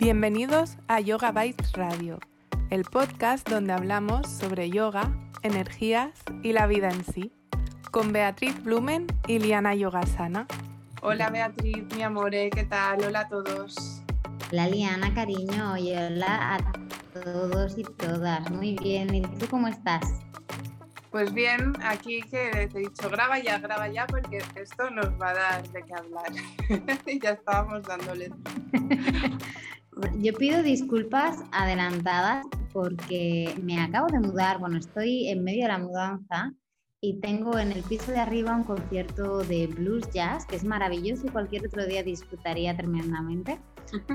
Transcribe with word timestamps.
Bienvenidos 0.00 0.78
a 0.88 1.00
Yoga 1.00 1.30
Bites 1.30 1.72
Radio, 1.74 2.20
el 2.70 2.84
podcast 2.84 3.46
donde 3.46 3.74
hablamos 3.74 4.26
sobre 4.26 4.70
yoga, 4.70 5.14
energías 5.42 6.12
y 6.42 6.54
la 6.54 6.66
vida 6.66 6.88
en 6.88 7.04
sí, 7.04 7.34
con 7.90 8.10
Beatriz 8.10 8.64
Blumen 8.64 9.06
y 9.26 9.40
Liana 9.40 9.74
Yogasana. 9.74 10.46
Hola 11.02 11.28
Beatriz, 11.28 11.84
mi 11.94 12.02
amor, 12.02 12.30
¿qué 12.30 12.66
tal? 12.66 13.04
Hola 13.04 13.20
a 13.20 13.28
todos. 13.28 14.00
Hola 14.50 14.68
Liana, 14.68 15.12
cariño, 15.12 15.76
y 15.76 15.92
hola 15.92 16.54
a 16.54 16.72
todos 17.20 17.76
y 17.76 17.82
todas. 17.82 18.50
Muy 18.50 18.76
bien, 18.76 19.14
¿y 19.14 19.20
tú 19.20 19.48
cómo 19.50 19.68
estás? 19.68 20.22
Pues 21.10 21.34
bien, 21.34 21.74
aquí 21.82 22.22
que 22.22 22.68
te 22.72 22.78
he 22.78 22.80
dicho, 22.80 23.10
graba 23.10 23.38
ya, 23.38 23.58
graba 23.58 23.88
ya, 23.88 24.06
porque 24.06 24.38
esto 24.54 24.88
nos 24.90 25.10
va 25.20 25.30
a 25.30 25.34
dar 25.34 25.68
de 25.68 25.82
qué 25.82 25.92
hablar. 25.92 26.32
ya 27.22 27.30
estábamos 27.32 27.82
dándole. 27.82 28.30
Yo 30.18 30.34
pido 30.34 30.62
disculpas 30.62 31.38
adelantadas 31.52 32.46
porque 32.72 33.54
me 33.62 33.80
acabo 33.80 34.08
de 34.08 34.20
mudar, 34.20 34.58
bueno, 34.58 34.78
estoy 34.78 35.28
en 35.28 35.42
medio 35.42 35.62
de 35.62 35.68
la 35.68 35.78
mudanza 35.78 36.52
y 37.00 37.18
tengo 37.20 37.58
en 37.58 37.72
el 37.72 37.82
piso 37.82 38.12
de 38.12 38.18
arriba 38.18 38.54
un 38.54 38.64
concierto 38.64 39.38
de 39.38 39.66
blues 39.66 40.08
jazz 40.12 40.44
que 40.46 40.56
es 40.56 40.64
maravilloso 40.64 41.26
y 41.26 41.30
cualquier 41.30 41.66
otro 41.66 41.86
día 41.86 42.02
disfrutaría 42.02 42.76
tremendamente. 42.76 43.58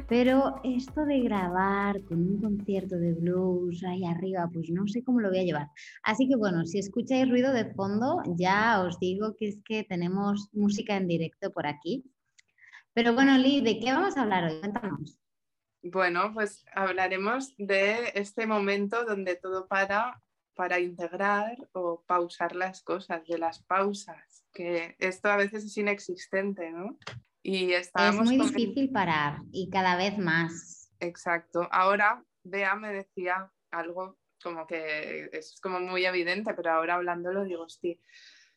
Pero 0.07 0.61
esto 0.63 1.03
de 1.05 1.21
grabar 1.21 2.01
con 2.03 2.19
un 2.19 2.39
concierto 2.39 2.95
de 2.97 3.13
blues 3.13 3.83
ahí 3.83 4.05
arriba, 4.05 4.49
pues 4.53 4.69
no 4.69 4.87
sé 4.87 5.03
cómo 5.03 5.19
lo 5.19 5.29
voy 5.29 5.39
a 5.39 5.43
llevar. 5.43 5.67
Así 6.03 6.27
que 6.27 6.35
bueno, 6.35 6.65
si 6.65 6.79
escucháis 6.79 7.29
ruido 7.29 7.51
de 7.51 7.73
fondo, 7.73 8.21
ya 8.37 8.81
os 8.81 8.99
digo 8.99 9.35
que 9.35 9.47
es 9.49 9.59
que 9.65 9.83
tenemos 9.83 10.49
música 10.53 10.95
en 10.95 11.07
directo 11.07 11.51
por 11.51 11.67
aquí. 11.67 12.03
Pero 12.93 13.13
bueno, 13.13 13.37
Lee, 13.37 13.61
¿de 13.61 13.79
qué 13.79 13.91
vamos 13.91 14.15
a 14.15 14.21
hablar 14.21 14.45
hoy? 14.45 14.59
Cuéntanos. 14.59 15.19
Bueno, 15.85 16.33
pues 16.33 16.65
hablaremos 16.73 17.55
de 17.57 18.11
este 18.15 18.47
momento 18.47 19.05
donde 19.05 19.35
todo 19.35 19.67
para 19.67 20.21
para 20.55 20.79
integrar 20.79 21.57
o 21.73 22.03
pausar 22.07 22.55
las 22.55 22.81
cosas, 22.81 23.27
de 23.27 23.37
las 23.37 23.61
pausas, 23.63 24.45
que 24.53 24.95
esto 24.99 25.29
a 25.29 25.35
veces 25.35 25.65
es 25.65 25.77
inexistente, 25.77 26.71
¿no? 26.71 26.97
Y 27.43 27.73
es 27.73 27.91
muy 28.13 28.39
difícil 28.39 28.91
parar 28.91 29.41
y 29.51 29.69
cada 29.69 29.95
vez 29.97 30.17
más. 30.17 30.91
Exacto. 30.99 31.67
Ahora, 31.71 32.23
Bea 32.43 32.75
me 32.75 32.91
decía 32.91 33.51
algo 33.69 34.17
como 34.41 34.65
que 34.65 35.29
es 35.31 35.59
como 35.61 35.79
muy 35.79 36.05
evidente, 36.05 36.53
pero 36.53 36.71
ahora 36.71 36.95
hablándolo 36.95 37.43
digo, 37.43 37.69
sí, 37.69 38.01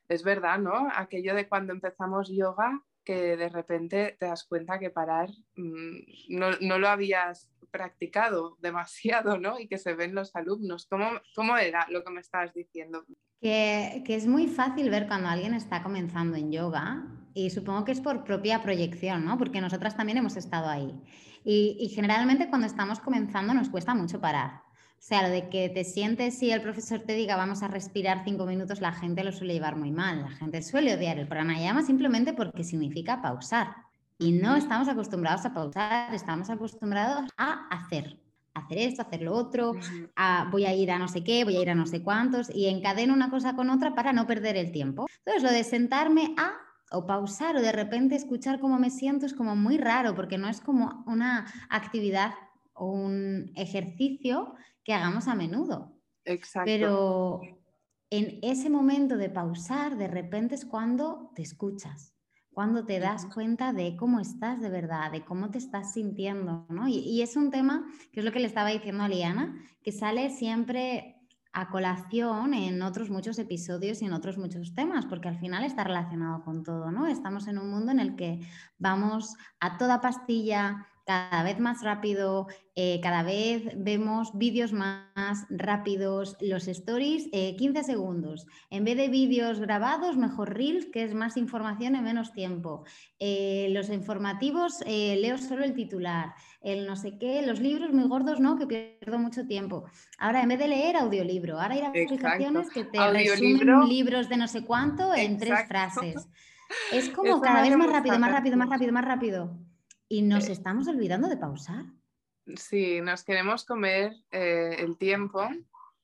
es 0.08 0.22
verdad, 0.22 0.58
¿no? 0.58 0.88
Aquello 0.94 1.34
de 1.34 1.48
cuando 1.48 1.72
empezamos 1.72 2.30
yoga, 2.30 2.80
que 3.08 3.38
de 3.38 3.48
repente 3.48 4.18
te 4.20 4.26
das 4.26 4.44
cuenta 4.44 4.78
que 4.78 4.90
parar 4.90 5.30
mm, 5.56 6.36
no, 6.36 6.50
no, 6.60 6.78
lo 6.78 6.88
habías 6.88 7.50
practicado 7.70 8.58
demasiado, 8.60 9.38
¿no? 9.38 9.58
Y 9.58 9.66
que 9.66 9.78
se 9.78 9.94
ven 9.94 10.14
los 10.14 10.36
alumnos. 10.36 10.86
¿Cómo, 10.90 11.06
cómo 11.34 11.56
era 11.56 11.86
lo 11.88 12.04
que 12.04 12.12
me 12.12 12.20
estabas 12.20 12.52
diciendo? 12.52 13.06
Que, 13.40 14.02
que, 14.04 14.14
es 14.14 14.26
muy 14.26 14.46
fácil 14.46 14.90
ver 14.90 15.06
cuando 15.06 15.28
alguien 15.28 15.54
está 15.54 15.82
comenzando 15.82 16.36
en 16.36 16.52
yoga 16.52 17.06
y 17.32 17.48
supongo 17.48 17.86
que 17.86 17.92
es 17.92 18.02
por 18.02 18.24
propia 18.24 18.62
proyección, 18.62 19.24
¿no? 19.24 19.38
Porque 19.38 19.62
nosotras 19.62 19.96
también 19.96 20.18
hemos 20.18 20.36
estado 20.36 20.68
ahí. 20.68 20.92
Y, 21.44 21.78
y 21.80 21.88
generalmente 21.88 22.50
cuando 22.50 22.66
estamos 22.66 23.00
comenzando 23.00 23.54
nos 23.54 23.70
cuesta 23.70 23.94
mucho 23.94 24.20
parar. 24.20 24.67
O 24.98 25.02
sea, 25.08 25.22
lo 25.22 25.30
de 25.30 25.48
que 25.48 25.68
te 25.68 25.84
sientes 25.84 26.42
y 26.42 26.50
el 26.50 26.60
profesor 26.60 27.00
te 27.00 27.14
diga 27.14 27.36
vamos 27.36 27.62
a 27.62 27.68
respirar 27.68 28.24
cinco 28.24 28.46
minutos, 28.46 28.80
la 28.80 28.92
gente 28.92 29.22
lo 29.22 29.32
suele 29.32 29.54
llevar 29.54 29.76
muy 29.76 29.92
mal. 29.92 30.22
La 30.22 30.30
gente 30.30 30.60
suele 30.60 30.94
odiar 30.94 31.18
el 31.18 31.28
pranayama 31.28 31.82
simplemente 31.82 32.32
porque 32.34 32.64
significa 32.64 33.22
pausar. 33.22 33.76
Y 34.18 34.32
no 34.32 34.56
estamos 34.56 34.88
acostumbrados 34.88 35.46
a 35.46 35.54
pausar, 35.54 36.12
estamos 36.12 36.50
acostumbrados 36.50 37.30
a 37.36 37.68
hacer. 37.68 38.18
Hacer 38.54 38.78
esto, 38.78 39.02
hacer 39.02 39.22
lo 39.22 39.34
otro, 39.34 39.74
voy 40.50 40.66
a 40.66 40.74
ir 40.74 40.90
a 40.90 40.98
no 40.98 41.06
sé 41.06 41.22
qué, 41.22 41.44
voy 41.44 41.56
a 41.56 41.62
ir 41.62 41.70
a 41.70 41.76
no 41.76 41.86
sé 41.86 42.02
cuántos, 42.02 42.50
y 42.52 42.66
encadeno 42.66 43.14
una 43.14 43.30
cosa 43.30 43.54
con 43.54 43.70
otra 43.70 43.94
para 43.94 44.12
no 44.12 44.26
perder 44.26 44.56
el 44.56 44.72
tiempo. 44.72 45.06
Entonces, 45.18 45.44
lo 45.44 45.50
de 45.50 45.62
sentarme 45.62 46.34
a 46.36 46.54
o 46.90 47.06
pausar 47.06 47.54
o 47.54 47.60
de 47.60 47.70
repente 47.70 48.16
escuchar 48.16 48.58
cómo 48.58 48.78
me 48.78 48.90
siento 48.90 49.26
es 49.26 49.34
como 49.34 49.54
muy 49.54 49.76
raro 49.78 50.14
porque 50.14 50.38
no 50.38 50.48
es 50.48 50.60
como 50.60 51.04
una 51.06 51.46
actividad 51.68 52.32
un 52.86 53.52
ejercicio 53.56 54.54
que 54.84 54.94
hagamos 54.94 55.28
a 55.28 55.34
menudo. 55.34 55.98
Exacto. 56.24 56.66
Pero 56.66 57.40
en 58.10 58.38
ese 58.42 58.70
momento 58.70 59.16
de 59.16 59.30
pausar, 59.30 59.96
de 59.96 60.08
repente 60.08 60.54
es 60.54 60.64
cuando 60.64 61.30
te 61.34 61.42
escuchas 61.42 62.14
cuando 62.58 62.84
te 62.84 62.98
das 62.98 63.24
cuenta 63.26 63.72
de 63.72 63.94
cómo 63.94 64.18
estás 64.18 64.60
de 64.60 64.68
verdad, 64.68 65.12
de 65.12 65.24
cómo 65.24 65.48
te 65.48 65.58
estás 65.58 65.92
sintiendo, 65.92 66.66
¿no? 66.68 66.88
Y, 66.88 67.22
es 67.22 67.36
un 67.36 67.52
tema, 67.52 67.86
que 68.10 68.18
es 68.18 68.26
lo 68.26 68.32
que 68.32 68.40
le 68.40 68.48
estaba 68.48 68.70
diciendo 68.70 69.04
a 69.04 69.08
Liana, 69.08 69.54
que 69.80 69.92
sale 69.92 70.28
siempre 70.30 71.14
a 71.52 71.68
colación 71.70 72.54
en 72.54 72.82
otros 72.82 73.10
muchos 73.10 73.38
episodios 73.38 74.02
y 74.02 74.06
en 74.06 74.12
otros 74.12 74.38
muchos 74.38 74.74
temas, 74.74 75.06
porque 75.06 75.28
al 75.28 75.38
final 75.38 75.62
está 75.62 75.84
relacionado 75.84 76.42
con 76.42 76.64
todo, 76.64 76.90
¿no? 76.90 77.06
Estamos 77.06 77.46
en 77.46 77.58
un 77.58 77.70
mundo 77.70 77.92
en 77.92 78.00
el 78.00 78.16
que 78.16 78.40
vamos 78.76 79.36
a 79.60 79.78
toda 79.78 80.00
pastilla, 80.00 80.84
cada 81.08 81.42
vez 81.42 81.58
más 81.58 81.82
rápido, 81.82 82.48
eh, 82.74 83.00
cada 83.02 83.22
vez 83.22 83.62
vemos 83.74 84.36
vídeos 84.36 84.74
más 84.74 85.46
rápidos, 85.48 86.36
los 86.38 86.68
stories 86.68 87.30
15 87.32 87.78
eh, 87.78 87.82
segundos. 87.82 88.46
En 88.68 88.84
vez 88.84 88.98
de 88.98 89.08
vídeos 89.08 89.58
grabados, 89.58 90.18
mejor 90.18 90.52
reels, 90.54 90.84
que 90.92 91.04
es 91.04 91.14
más 91.14 91.38
información 91.38 91.94
en 91.94 92.04
menos 92.04 92.34
tiempo. 92.34 92.84
Eh, 93.18 93.68
los 93.70 93.88
informativos, 93.88 94.84
leo 94.84 95.38
solo 95.38 95.64
el 95.64 95.72
titular. 95.72 96.34
El 96.60 96.86
no 96.86 96.94
sé 96.94 97.16
qué, 97.16 97.40
los 97.40 97.58
libros 97.58 97.90
muy 97.90 98.06
gordos, 98.06 98.38
¿no? 98.38 98.58
Que 98.58 98.66
pierdo 98.66 99.18
mucho 99.18 99.46
tiempo. 99.46 99.84
Ahora, 100.18 100.42
en 100.42 100.48
vez 100.50 100.58
de 100.58 100.68
leer, 100.68 100.96
audiolibro. 100.96 101.58
Ahora 101.58 101.74
hay 101.74 101.80
aplicaciones 101.80 102.68
que 102.68 102.84
te 102.84 102.98
resumen 103.10 103.88
libros 103.88 104.28
de 104.28 104.36
no 104.36 104.46
sé 104.46 104.62
cuánto 104.62 105.14
en 105.14 105.38
tres 105.38 105.66
frases. 105.66 106.28
Es 106.92 107.08
como 107.16 107.40
cada 107.40 107.62
vez 107.62 107.74
más 107.78 107.90
rápido, 107.90 108.18
más 108.18 108.30
rápido, 108.30 108.58
más 108.58 108.68
rápido, 108.68 108.92
más 108.92 109.04
rápido. 109.06 109.67
Y 110.08 110.22
nos 110.22 110.48
eh, 110.48 110.52
estamos 110.52 110.88
olvidando 110.88 111.28
de 111.28 111.36
pausar. 111.36 111.84
Sí, 112.56 113.00
nos 113.02 113.24
queremos 113.24 113.64
comer 113.64 114.14
eh, 114.30 114.76
el 114.78 114.96
tiempo 114.96 115.46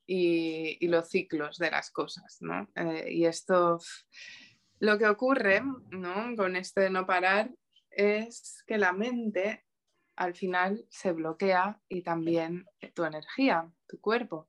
y, 0.07 0.87
los 0.87 1.09
ciclos 1.09 1.57
de 1.57 1.71
las 1.71 1.91
cosas, 1.91 2.37
¿no? 2.41 2.69
Eh, 2.75 3.13
y 3.13 3.25
esto, 3.25 3.79
lo 4.81 4.99
que 4.99 5.09
ocurre, 5.09 5.63
¿no? 5.91 6.37
Con 6.37 6.57
esto 6.57 6.83
de 6.83 6.91
no 6.91 7.07
parar 7.07 7.51
es 7.91 8.63
que 8.67 8.77
la 8.77 8.93
mente 8.93 9.65
al 10.17 10.35
final 10.35 10.85
se 10.91 11.13
bloquea 11.13 11.81
y 11.89 12.03
también 12.03 12.67
tu 12.95 13.05
energía, 13.05 13.71
tu 13.87 14.01
cuerpo 14.01 14.49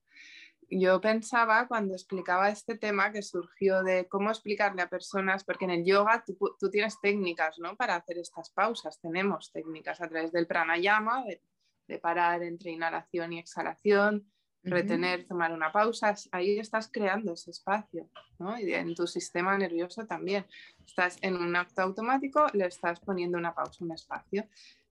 yo 0.69 1.01
pensaba 1.01 1.67
cuando 1.67 1.93
explicaba 1.93 2.49
este 2.49 2.77
tema 2.77 3.11
que 3.11 3.21
surgió 3.21 3.83
de 3.83 4.07
cómo 4.07 4.29
explicarle 4.29 4.81
a 4.81 4.89
personas, 4.89 5.43
porque 5.43 5.65
en 5.65 5.71
el 5.71 5.85
yoga 5.85 6.23
tú, 6.25 6.69
tienes 6.69 6.99
técnicas 7.01 7.59
¿no? 7.59 7.75
para 7.75 7.95
hacer 7.95 8.17
estas 8.17 8.49
pausas, 8.49 8.99
tenemos 8.99 9.51
técnicas 9.51 10.01
a 10.01 10.07
través 10.07 10.31
del 10.31 10.47
pranayama, 10.47 11.23
de, 11.25 11.99
parar 11.99 12.41
entre 12.41 12.71
inhalación 12.71 13.33
y 13.33 13.39
exhalación, 13.39 14.25
retener, 14.63 15.27
tomar 15.27 15.51
una 15.53 15.71
pausa, 15.71 16.15
ahí 16.31 16.57
estás 16.57 16.89
creando 16.91 17.33
ese 17.33 17.51
espacio, 17.51 18.09
¿no? 18.39 18.59
y 18.59 18.73
en 18.73 18.95
tu 18.95 19.05
sistema 19.05 19.55
nervioso 19.57 20.05
también. 20.07 20.45
Estás 20.85 21.17
en 21.21 21.35
un 21.35 21.55
acto 21.55 21.83
automático, 21.83 22.47
le 22.53 22.65
estás 22.65 22.99
poniendo 22.99 23.37
una 23.37 23.53
pausa, 23.53 23.83
un 23.83 23.91
espacio. 23.91 24.47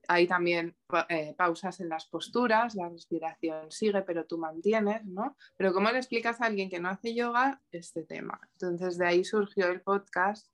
Hay 0.09 0.27
también 0.27 0.77
eh, 1.09 1.35
pausas 1.37 1.81
en 1.81 1.89
las 1.89 2.07
posturas, 2.07 2.75
la 2.75 2.89
respiración 2.89 3.71
sigue, 3.71 4.03
pero 4.03 4.27
tú 4.27 4.39
mantienes, 4.39 5.05
¿no? 5.05 5.37
Pero 5.57 5.73
¿cómo 5.73 5.91
le 5.91 5.99
explicas 5.99 6.41
a 6.41 6.47
alguien 6.47 6.71
que 6.71 6.81
no 6.81 6.89
hace 6.89 7.15
yoga 7.15 7.61
este 7.73 8.05
tema? 8.05 8.41
Entonces 8.53 8.99
de 8.99 9.07
ahí 9.07 9.25
surgió 9.25 9.69
el 9.69 9.81
podcast 9.81 10.49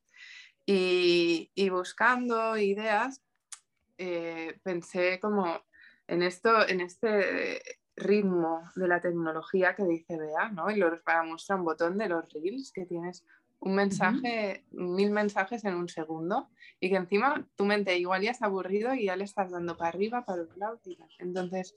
y, 0.66 1.50
buscando 1.70 2.56
ideas 2.56 3.22
eh, 3.98 4.58
pensé 4.62 5.18
como 5.20 5.62
en 6.06 6.22
esto, 6.22 6.66
en 6.68 6.80
este 6.80 7.60
ritmo 7.96 8.62
de 8.74 8.88
la 8.88 9.00
tecnología 9.00 9.74
que 9.74 9.84
dice 9.84 10.18
Bea, 10.18 10.48
¿no? 10.50 10.70
Y 10.70 10.80
para 11.04 11.22
muestra 11.22 11.56
un 11.56 11.64
botón 11.64 11.98
de 11.98 12.08
los 12.08 12.28
reels 12.32 12.72
que 12.72 12.86
tienes 12.86 13.24
un 13.60 13.74
mensaje, 13.74 14.64
mil 14.70 15.10
mensajes 15.10 15.64
en 15.64 15.74
un 15.74 15.88
segundo 15.88 16.48
y 16.80 16.88
que 16.88 16.96
encima 16.96 17.46
tu 17.56 17.64
mente 17.64 17.96
igual 17.98 18.22
ya 18.22 18.30
está 18.30 18.46
aburrido 18.46 18.94
y 18.94 19.04
ya 19.06 19.16
le 19.16 19.24
estás 19.24 19.50
dando 19.50 19.76
para 19.76 19.90
arriba, 19.90 20.24
para 20.24 20.42
un 20.42 20.58
lado. 20.58 20.80
Entonces, 21.18 21.76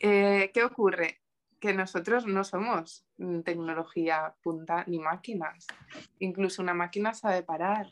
eh, 0.00 0.50
¿qué 0.52 0.62
ocurre? 0.62 1.22
Que 1.58 1.72
nosotros 1.72 2.26
no 2.26 2.44
somos 2.44 3.06
tecnología 3.44 4.34
punta 4.42 4.84
ni 4.86 4.98
máquinas. 4.98 5.66
Incluso 6.18 6.62
una 6.62 6.74
máquina 6.74 7.14
sabe 7.14 7.42
parar, 7.42 7.86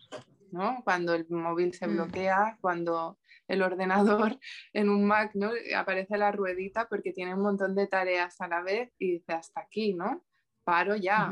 ¿no? 0.52 0.82
Cuando 0.84 1.14
el 1.14 1.26
móvil 1.31 1.72
se 1.75 1.87
mm. 1.87 1.93
bloquea, 1.93 2.58
cuando 2.61 3.19
el 3.46 3.62
ordenador 3.62 4.38
en 4.75 4.90
un 4.90 5.06
Mac, 5.06 5.32
¿no? 5.34 5.50
Aparece 5.75 6.19
la 6.19 6.32
ruedita 6.32 6.88
porque 6.88 7.12
tiene 7.12 7.34
un 7.34 7.43
montón 7.43 7.75
de 7.75 7.87
tareas 7.87 8.40
a 8.40 8.49
la 8.49 8.62
vez 8.62 8.93
y 8.99 9.12
dice 9.12 9.32
hasta 9.32 9.61
aquí, 9.61 9.94
¿no? 9.94 10.25
Paro 10.68 10.96
ya. 10.96 11.30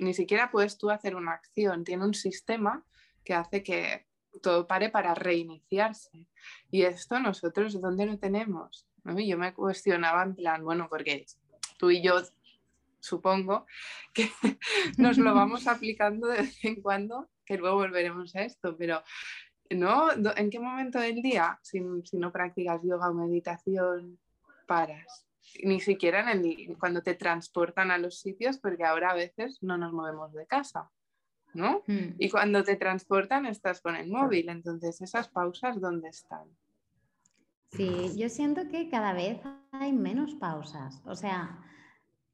ni 0.00 0.12
siquiera 0.12 0.50
puedes 0.50 0.76
tú 0.76 0.90
hacer 0.90 1.16
una 1.16 1.32
acción, 1.32 1.82
tiene 1.82 2.04
un 2.04 2.12
sistema 2.12 2.84
que 3.24 3.32
hace 3.32 3.62
que 3.62 4.06
todo 4.42 4.66
pare 4.66 4.90
para 4.90 5.14
reiniciarse. 5.14 6.26
Y 6.70 6.82
esto 6.82 7.18
nosotros, 7.20 7.80
¿dónde 7.80 8.04
lo 8.04 8.18
tenemos? 8.18 8.86
Yo 9.02 9.38
me 9.38 9.54
cuestionaba 9.54 10.24
en 10.24 10.34
plan, 10.34 10.62
bueno, 10.62 10.88
porque 10.90 11.24
tú 11.78 11.90
y 11.90 12.02
yo 12.02 12.20
supongo 13.00 13.64
que 14.12 14.30
nos 14.98 15.16
lo 15.16 15.32
vamos 15.32 15.66
aplicando 15.66 16.26
de 16.26 16.42
vez 16.42 16.62
en 16.66 16.82
cuando, 16.82 17.30
que 17.46 17.56
luego 17.56 17.76
volveremos 17.76 18.36
a 18.36 18.42
esto, 18.42 18.76
pero 18.76 19.02
¿no? 19.70 20.10
¿En 20.36 20.50
qué 20.50 20.60
momento 20.60 21.00
del 21.00 21.22
día, 21.22 21.58
si, 21.62 21.80
si 22.04 22.18
no 22.18 22.30
practicas 22.30 22.82
yoga 22.82 23.08
o 23.08 23.14
meditación, 23.14 24.18
paras? 24.66 25.27
Ni 25.62 25.80
siquiera 25.80 26.20
en 26.20 26.44
el, 26.44 26.76
cuando 26.78 27.02
te 27.02 27.14
transportan 27.14 27.90
a 27.90 27.98
los 27.98 28.20
sitios, 28.20 28.58
porque 28.58 28.84
ahora 28.84 29.10
a 29.10 29.14
veces 29.14 29.58
no 29.62 29.76
nos 29.78 29.92
movemos 29.92 30.32
de 30.32 30.46
casa. 30.46 30.90
¿no? 31.54 31.82
Hmm. 31.86 32.14
Y 32.18 32.30
cuando 32.30 32.62
te 32.62 32.76
transportan 32.76 33.46
estás 33.46 33.80
con 33.80 33.96
el 33.96 34.08
móvil, 34.08 34.48
entonces 34.48 35.00
esas 35.00 35.28
pausas, 35.28 35.80
¿dónde 35.80 36.08
están? 36.08 36.48
Sí, 37.72 38.12
yo 38.16 38.28
siento 38.28 38.68
que 38.68 38.88
cada 38.88 39.12
vez 39.12 39.40
hay 39.72 39.92
menos 39.92 40.34
pausas. 40.34 41.02
O 41.04 41.14
sea, 41.14 41.58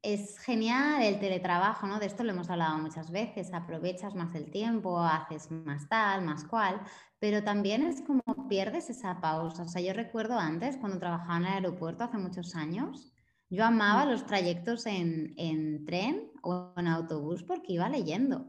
es 0.02 0.38
genial 0.38 1.02
el 1.02 1.18
teletrabajo, 1.18 1.86
¿no? 1.86 1.98
De 1.98 2.06
esto 2.06 2.22
lo 2.22 2.30
hemos 2.30 2.50
hablado 2.50 2.78
muchas 2.78 3.10
veces, 3.10 3.52
aprovechas 3.52 4.14
más 4.14 4.34
el 4.34 4.50
tiempo, 4.50 5.00
haces 5.00 5.50
más 5.50 5.88
tal, 5.88 6.22
más 6.22 6.44
cual, 6.44 6.80
pero 7.18 7.42
también 7.42 7.82
es 7.82 8.02
como 8.02 8.22
pierdes 8.48 8.90
esa 8.90 9.20
pausa. 9.20 9.62
O 9.62 9.68
sea, 9.68 9.82
yo 9.82 9.92
recuerdo 9.92 10.38
antes, 10.38 10.76
cuando 10.76 10.98
trabajaba 10.98 11.36
en 11.38 11.44
el 11.44 11.52
aeropuerto 11.52 12.04
hace 12.04 12.18
muchos 12.18 12.54
años, 12.54 13.12
yo 13.50 13.64
amaba 13.64 14.06
los 14.06 14.26
trayectos 14.26 14.86
en, 14.86 15.34
en 15.36 15.84
tren 15.84 16.30
o 16.42 16.72
en 16.76 16.88
autobús 16.88 17.42
porque 17.42 17.72
iba 17.74 17.88
leyendo. 17.88 18.48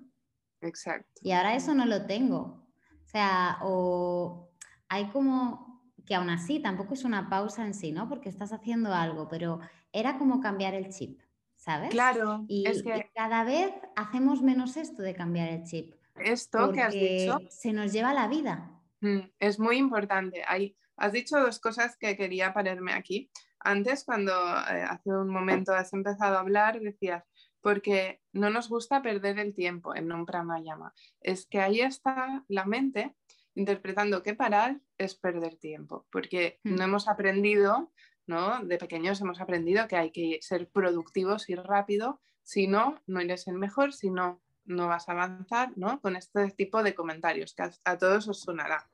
Exacto. 0.61 1.21
Y 1.21 1.31
ahora 1.31 1.55
eso 1.55 1.73
no 1.73 1.85
lo 1.85 2.05
tengo. 2.05 2.67
O 3.03 3.07
sea, 3.07 3.59
o 3.61 4.51
hay 4.89 5.05
como 5.09 5.83
que 6.05 6.15
aún 6.15 6.29
así 6.29 6.59
tampoco 6.59 6.93
es 6.93 7.03
una 7.03 7.29
pausa 7.29 7.65
en 7.65 7.73
sí, 7.73 7.91
¿no? 7.91 8.07
Porque 8.07 8.29
estás 8.29 8.53
haciendo 8.53 8.93
algo, 8.93 9.27
pero 9.27 9.59
era 9.91 10.17
como 10.17 10.39
cambiar 10.39 10.73
el 10.73 10.89
chip, 10.89 11.19
¿sabes? 11.55 11.89
Claro. 11.89 12.45
Y, 12.47 12.67
es 12.67 12.83
que... 12.83 13.09
cada 13.15 13.43
vez 13.43 13.73
hacemos 13.95 14.41
menos 14.41 14.77
esto 14.77 15.01
de 15.01 15.15
cambiar 15.15 15.49
el 15.49 15.63
chip. 15.63 15.95
Esto 16.15 16.71
que 16.71 16.81
has 16.81 16.93
dicho. 16.93 17.39
Se 17.49 17.73
nos 17.73 17.91
lleva 17.91 18.13
la 18.13 18.27
vida. 18.27 18.71
Mm, 19.05 19.29
es 19.39 19.59
muy 19.59 19.77
importante. 19.77 20.43
Hay, 20.47 20.75
has 20.97 21.11
dicho 21.11 21.39
dos 21.39 21.59
cosas 21.59 21.95
que 21.97 22.17
quería 22.17 22.53
ponerme 22.53 22.93
aquí. 22.93 23.29
Antes, 23.59 24.03
cuando 24.03 24.31
eh, 24.31 24.81
hace 24.81 25.11
un 25.11 25.29
momento 25.29 25.73
has 25.73 25.93
empezado 25.93 26.37
a 26.37 26.39
hablar, 26.39 26.79
decías, 26.79 27.23
porque 27.61 28.21
no 28.33 28.49
nos 28.49 28.67
gusta 28.67 29.03
perder 29.03 29.37
el 29.37 29.53
tiempo 29.53 29.95
en 29.95 30.11
un 30.11 30.25
pranayama. 30.25 30.91
Es 31.21 31.45
que 31.45 31.59
ahí 31.59 31.81
está 31.81 32.43
la 32.47 32.65
mente 32.65 33.15
interpretando 33.53 34.23
que 34.23 34.33
parar 34.33 34.81
es 34.97 35.15
perder 35.15 35.55
tiempo, 35.57 36.07
porque 36.11 36.59
no 36.63 36.77
hmm. 36.77 36.81
hemos 36.81 37.07
aprendido, 37.07 37.93
¿no? 38.25 38.63
De 38.63 38.77
pequeños 38.79 39.21
hemos 39.21 39.39
aprendido 39.39 39.87
que 39.87 39.97
hay 39.97 40.11
que 40.11 40.39
ser 40.41 40.67
productivos 40.69 41.47
y 41.49 41.55
rápido, 41.55 42.21
si 42.41 42.67
no, 42.67 43.01
no 43.05 43.19
eres 43.19 43.47
el 43.47 43.55
mejor, 43.55 43.93
si 43.93 44.09
no, 44.09 44.41
no 44.65 44.87
vas 44.87 45.07
a 45.07 45.13
avanzar, 45.13 45.71
¿no? 45.75 46.01
Con 46.01 46.15
este 46.15 46.51
tipo 46.51 46.83
de 46.83 46.95
comentarios 46.95 47.53
que 47.53 47.63
a, 47.83 47.97
todos 47.97 48.27
os 48.27 48.41
sonará. 48.41 48.89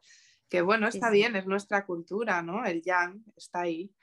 Que 0.49 0.61
bueno, 0.61 0.87
está 0.87 1.09
bien, 1.09 1.35
es 1.35 1.47
nuestra 1.47 1.85
cultura, 1.85 2.41
¿no? 2.41 2.65
El 2.65 2.81
yang 2.81 3.23
está 3.35 3.61
ahí. 3.61 3.93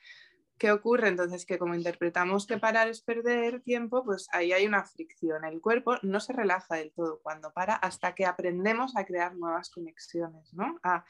¿Qué 0.57 0.73
ocurre 0.73 1.09
entonces? 1.09 1.47
Que 1.47 1.59
como 1.59 1.75
interpretamos 1.75 2.47
que 2.47 2.59
parar 2.59 2.89
es 2.89 3.01
perder 3.03 3.61
tiempo, 3.61 4.05
pues 4.05 4.29
ahí 4.33 4.53
hay 4.53 4.67
una 4.67 4.83
fricción. 4.83 5.45
El 5.45 5.61
cuerpo 5.61 5.97
no 6.03 6.19
se 6.19 6.33
relaja 6.33 6.75
del 6.75 6.93
todo 6.93 7.21
cuando 7.23 7.53
para 7.53 7.75
hasta 7.75 8.15
que 8.15 8.27
aprendemos 8.27 8.97
a 8.97 9.05
crear 9.05 9.37
nuevas 9.37 9.71
conexiones, 9.71 10.53
¿no? 10.55 10.81
A, 10.83 11.05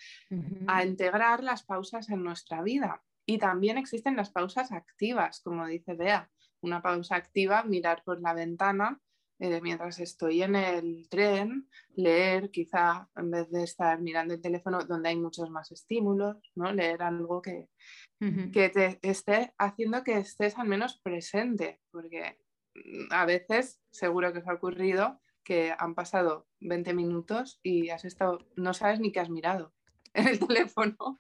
a 0.67 0.85
integrar 0.85 1.43
las 1.43 1.63
pausas 1.63 2.11
en 2.11 2.23
nuestra 2.23 2.61
vida. 2.63 3.03
Y 3.25 3.39
también 3.39 3.79
existen 3.79 4.17
las 4.17 4.31
pausas 4.31 4.73
activas, 4.73 5.41
como 5.41 5.67
dice 5.67 5.95
Bea. 5.95 6.31
Una 6.61 6.83
pausa 6.83 7.15
activa, 7.15 7.63
mirar 7.63 8.03
por 8.05 8.21
la 8.21 8.35
ventana 8.35 9.01
eh, 9.40 9.61
mientras 9.61 10.00
estoy 10.00 10.43
en 10.43 10.56
el 10.56 11.08
tren, 11.08 11.69
leer 11.94 12.50
quizá 12.50 13.08
en 13.17 13.31
vez 13.31 13.50
de 13.50 13.62
estar 13.62 14.00
mirando 14.00 14.35
el 14.35 14.40
teléfono 14.40 14.85
donde 14.85 15.11
hay 15.11 15.17
muchos 15.17 15.49
más 15.50 15.70
estímulos, 15.70 16.37
¿no? 16.56 16.73
leer 16.73 17.02
algo 17.02 17.40
que, 17.40 17.69
que 18.52 18.69
te 18.69 18.99
esté 19.02 19.55
haciendo 19.56 20.02
que 20.02 20.19
estés 20.19 20.58
al 20.58 20.67
menos 20.67 20.99
presente, 21.02 21.81
porque 21.93 22.38
mm, 22.75 23.12
a 23.12 23.26
veces 23.26 23.81
seguro 23.90 24.32
que 24.32 24.40
os 24.40 24.49
ha 24.49 24.55
ocurrido 24.55 25.20
que 25.44 25.73
han 25.79 25.94
pasado 25.94 26.46
20 26.61 26.93
minutos 26.93 27.61
y 27.62 27.90
has 27.90 28.05
estado, 28.05 28.46
no 28.56 28.75
sabes 28.75 29.00
ni 29.00 29.12
qué 29.12 29.20
has 29.20 29.31
mirado 29.31 29.73
en 30.14 30.29
el 30.29 30.38
teléfono. 30.46 31.19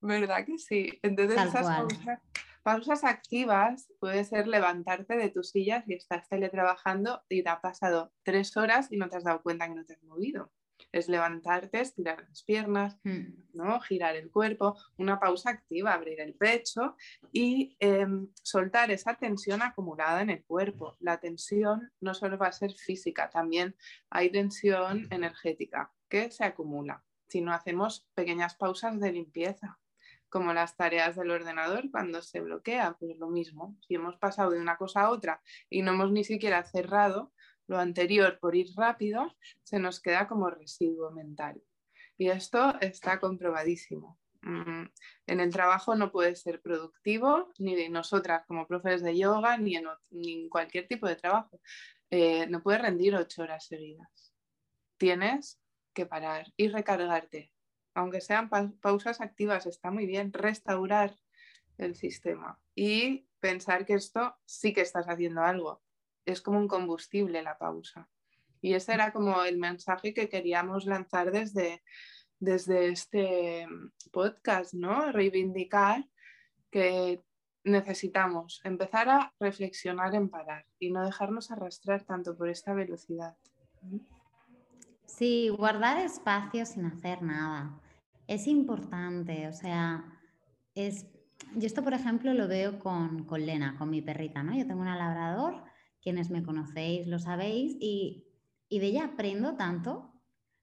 ¿Verdad 0.00 0.44
que 0.44 0.58
sí? 0.58 0.98
Entonces 1.02 1.40
esas 1.40 1.66
pausas, 1.66 2.20
Pausas 2.62 3.02
activas 3.02 3.92
puede 3.98 4.24
ser 4.24 4.46
levantarte 4.46 5.16
de 5.16 5.30
tu 5.30 5.42
silla 5.42 5.82
si 5.82 5.94
estás 5.94 6.28
teletrabajando 6.28 7.22
y 7.28 7.42
te 7.42 7.48
ha 7.48 7.60
pasado 7.60 8.12
tres 8.22 8.56
horas 8.56 8.92
y 8.92 8.98
no 8.98 9.08
te 9.08 9.16
has 9.16 9.24
dado 9.24 9.42
cuenta 9.42 9.66
que 9.66 9.74
no 9.74 9.84
te 9.84 9.94
has 9.94 10.02
movido. 10.04 10.52
Es 10.92 11.08
levantarte, 11.08 11.80
estirar 11.80 12.24
las 12.28 12.44
piernas, 12.44 12.98
hmm. 13.02 13.54
¿no? 13.54 13.80
girar 13.80 14.14
el 14.14 14.30
cuerpo, 14.30 14.76
una 14.96 15.18
pausa 15.18 15.50
activa, 15.50 15.92
abrir 15.92 16.20
el 16.20 16.34
pecho 16.34 16.96
y 17.32 17.76
em, 17.80 18.28
soltar 18.42 18.92
esa 18.92 19.14
tensión 19.14 19.62
acumulada 19.62 20.22
en 20.22 20.30
el 20.30 20.44
cuerpo. 20.44 20.96
La 21.00 21.18
tensión 21.18 21.90
no 22.00 22.14
solo 22.14 22.38
va 22.38 22.48
a 22.48 22.52
ser 22.52 22.72
física, 22.72 23.28
también 23.28 23.74
hay 24.08 24.30
tensión 24.30 25.08
energética 25.10 25.92
que 26.08 26.30
se 26.30 26.44
acumula 26.44 27.04
si 27.26 27.40
no 27.40 27.52
hacemos 27.52 28.06
pequeñas 28.14 28.54
pausas 28.54 29.00
de 29.00 29.10
limpieza 29.10 29.80
como 30.32 30.54
las 30.54 30.76
tareas 30.76 31.14
del 31.14 31.30
ordenador 31.30 31.90
cuando 31.90 32.22
se 32.22 32.40
bloquea, 32.40 32.96
pues 32.98 33.18
lo 33.18 33.28
mismo. 33.28 33.76
Si 33.86 33.94
hemos 33.94 34.16
pasado 34.16 34.50
de 34.52 34.58
una 34.58 34.78
cosa 34.78 35.02
a 35.02 35.10
otra 35.10 35.42
y 35.68 35.82
no 35.82 35.92
hemos 35.92 36.10
ni 36.10 36.24
siquiera 36.24 36.64
cerrado 36.64 37.32
lo 37.66 37.78
anterior 37.78 38.38
por 38.40 38.56
ir 38.56 38.68
rápido, 38.74 39.36
se 39.62 39.78
nos 39.78 40.00
queda 40.00 40.26
como 40.26 40.48
residuo 40.48 41.10
mental. 41.10 41.62
Y 42.16 42.30
esto 42.30 42.74
está 42.80 43.20
comprobadísimo. 43.20 44.18
Mm, 44.40 44.86
en 45.26 45.40
el 45.40 45.52
trabajo 45.52 45.94
no 45.94 46.10
puede 46.10 46.34
ser 46.34 46.62
productivo, 46.62 47.52
ni 47.58 47.76
de 47.76 47.90
nosotras 47.90 48.44
como 48.46 48.66
profes 48.66 49.02
de 49.02 49.16
yoga, 49.16 49.58
ni 49.58 49.76
en, 49.76 50.48
cualquier 50.48 50.88
tipo 50.88 51.06
de 51.06 51.16
trabajo. 51.16 51.60
Eh, 52.10 52.46
no 52.46 52.62
puedes 52.62 52.80
rendir 52.80 53.14
ocho 53.14 53.42
horas 53.42 53.66
seguidas. 53.66 54.32
Tienes 54.96 55.60
que 55.92 56.06
parar 56.06 56.46
y 56.56 56.68
recargarte 56.68 57.51
aunque 57.94 58.20
sean 58.20 58.48
pausas 58.80 59.20
activas, 59.20 59.66
está 59.66 59.90
muy 59.90 60.06
bien 60.06 60.32
restaurar 60.32 61.14
el 61.78 61.94
sistema 61.94 62.58
y 62.74 63.26
pensar 63.40 63.84
que 63.84 63.94
esto 63.94 64.36
sí 64.44 64.72
que 64.72 64.82
estás 64.82 65.06
haciendo 65.06 65.42
algo. 65.42 65.82
Es 66.24 66.40
como 66.40 66.58
un 66.58 66.68
combustible 66.68 67.42
la 67.42 67.58
pausa. 67.58 68.08
Y 68.60 68.74
ese 68.74 68.94
era 68.94 69.12
como 69.12 69.42
el 69.42 69.58
mensaje 69.58 70.14
que 70.14 70.28
queríamos 70.28 70.86
lanzar 70.86 71.32
desde, 71.32 71.82
desde 72.38 72.88
este 72.88 73.66
podcast, 74.12 74.72
¿no? 74.72 75.10
Reivindicar 75.10 76.08
que 76.70 77.22
necesitamos 77.64 78.60
empezar 78.64 79.08
a 79.08 79.34
reflexionar 79.38 80.14
en 80.14 80.28
parar 80.28 80.66
y 80.78 80.90
no 80.90 81.04
dejarnos 81.04 81.50
arrastrar 81.50 82.04
tanto 82.04 82.36
por 82.36 82.48
esta 82.48 82.72
velocidad. 82.72 83.36
Sí, 85.06 85.48
guardar 85.50 85.98
espacio 85.98 86.64
sin 86.64 86.86
hacer 86.86 87.22
nada. 87.22 87.81
Es 88.32 88.46
importante, 88.46 89.46
o 89.46 89.52
sea, 89.52 90.06
es... 90.74 91.06
Yo 91.54 91.66
esto, 91.66 91.84
por 91.84 91.92
ejemplo, 91.92 92.32
lo 92.32 92.48
veo 92.48 92.78
con, 92.78 93.26
con 93.26 93.44
Lena, 93.44 93.76
con 93.76 93.90
mi 93.90 94.00
perrita, 94.00 94.42
¿no? 94.42 94.56
Yo 94.56 94.66
tengo 94.66 94.80
una 94.80 94.96
labrador, 94.96 95.62
quienes 96.00 96.30
me 96.30 96.42
conocéis 96.42 97.06
lo 97.08 97.18
sabéis, 97.18 97.76
y, 97.78 98.26
y 98.70 98.78
de 98.78 98.86
ella 98.86 99.04
aprendo 99.04 99.56
tanto 99.56 100.14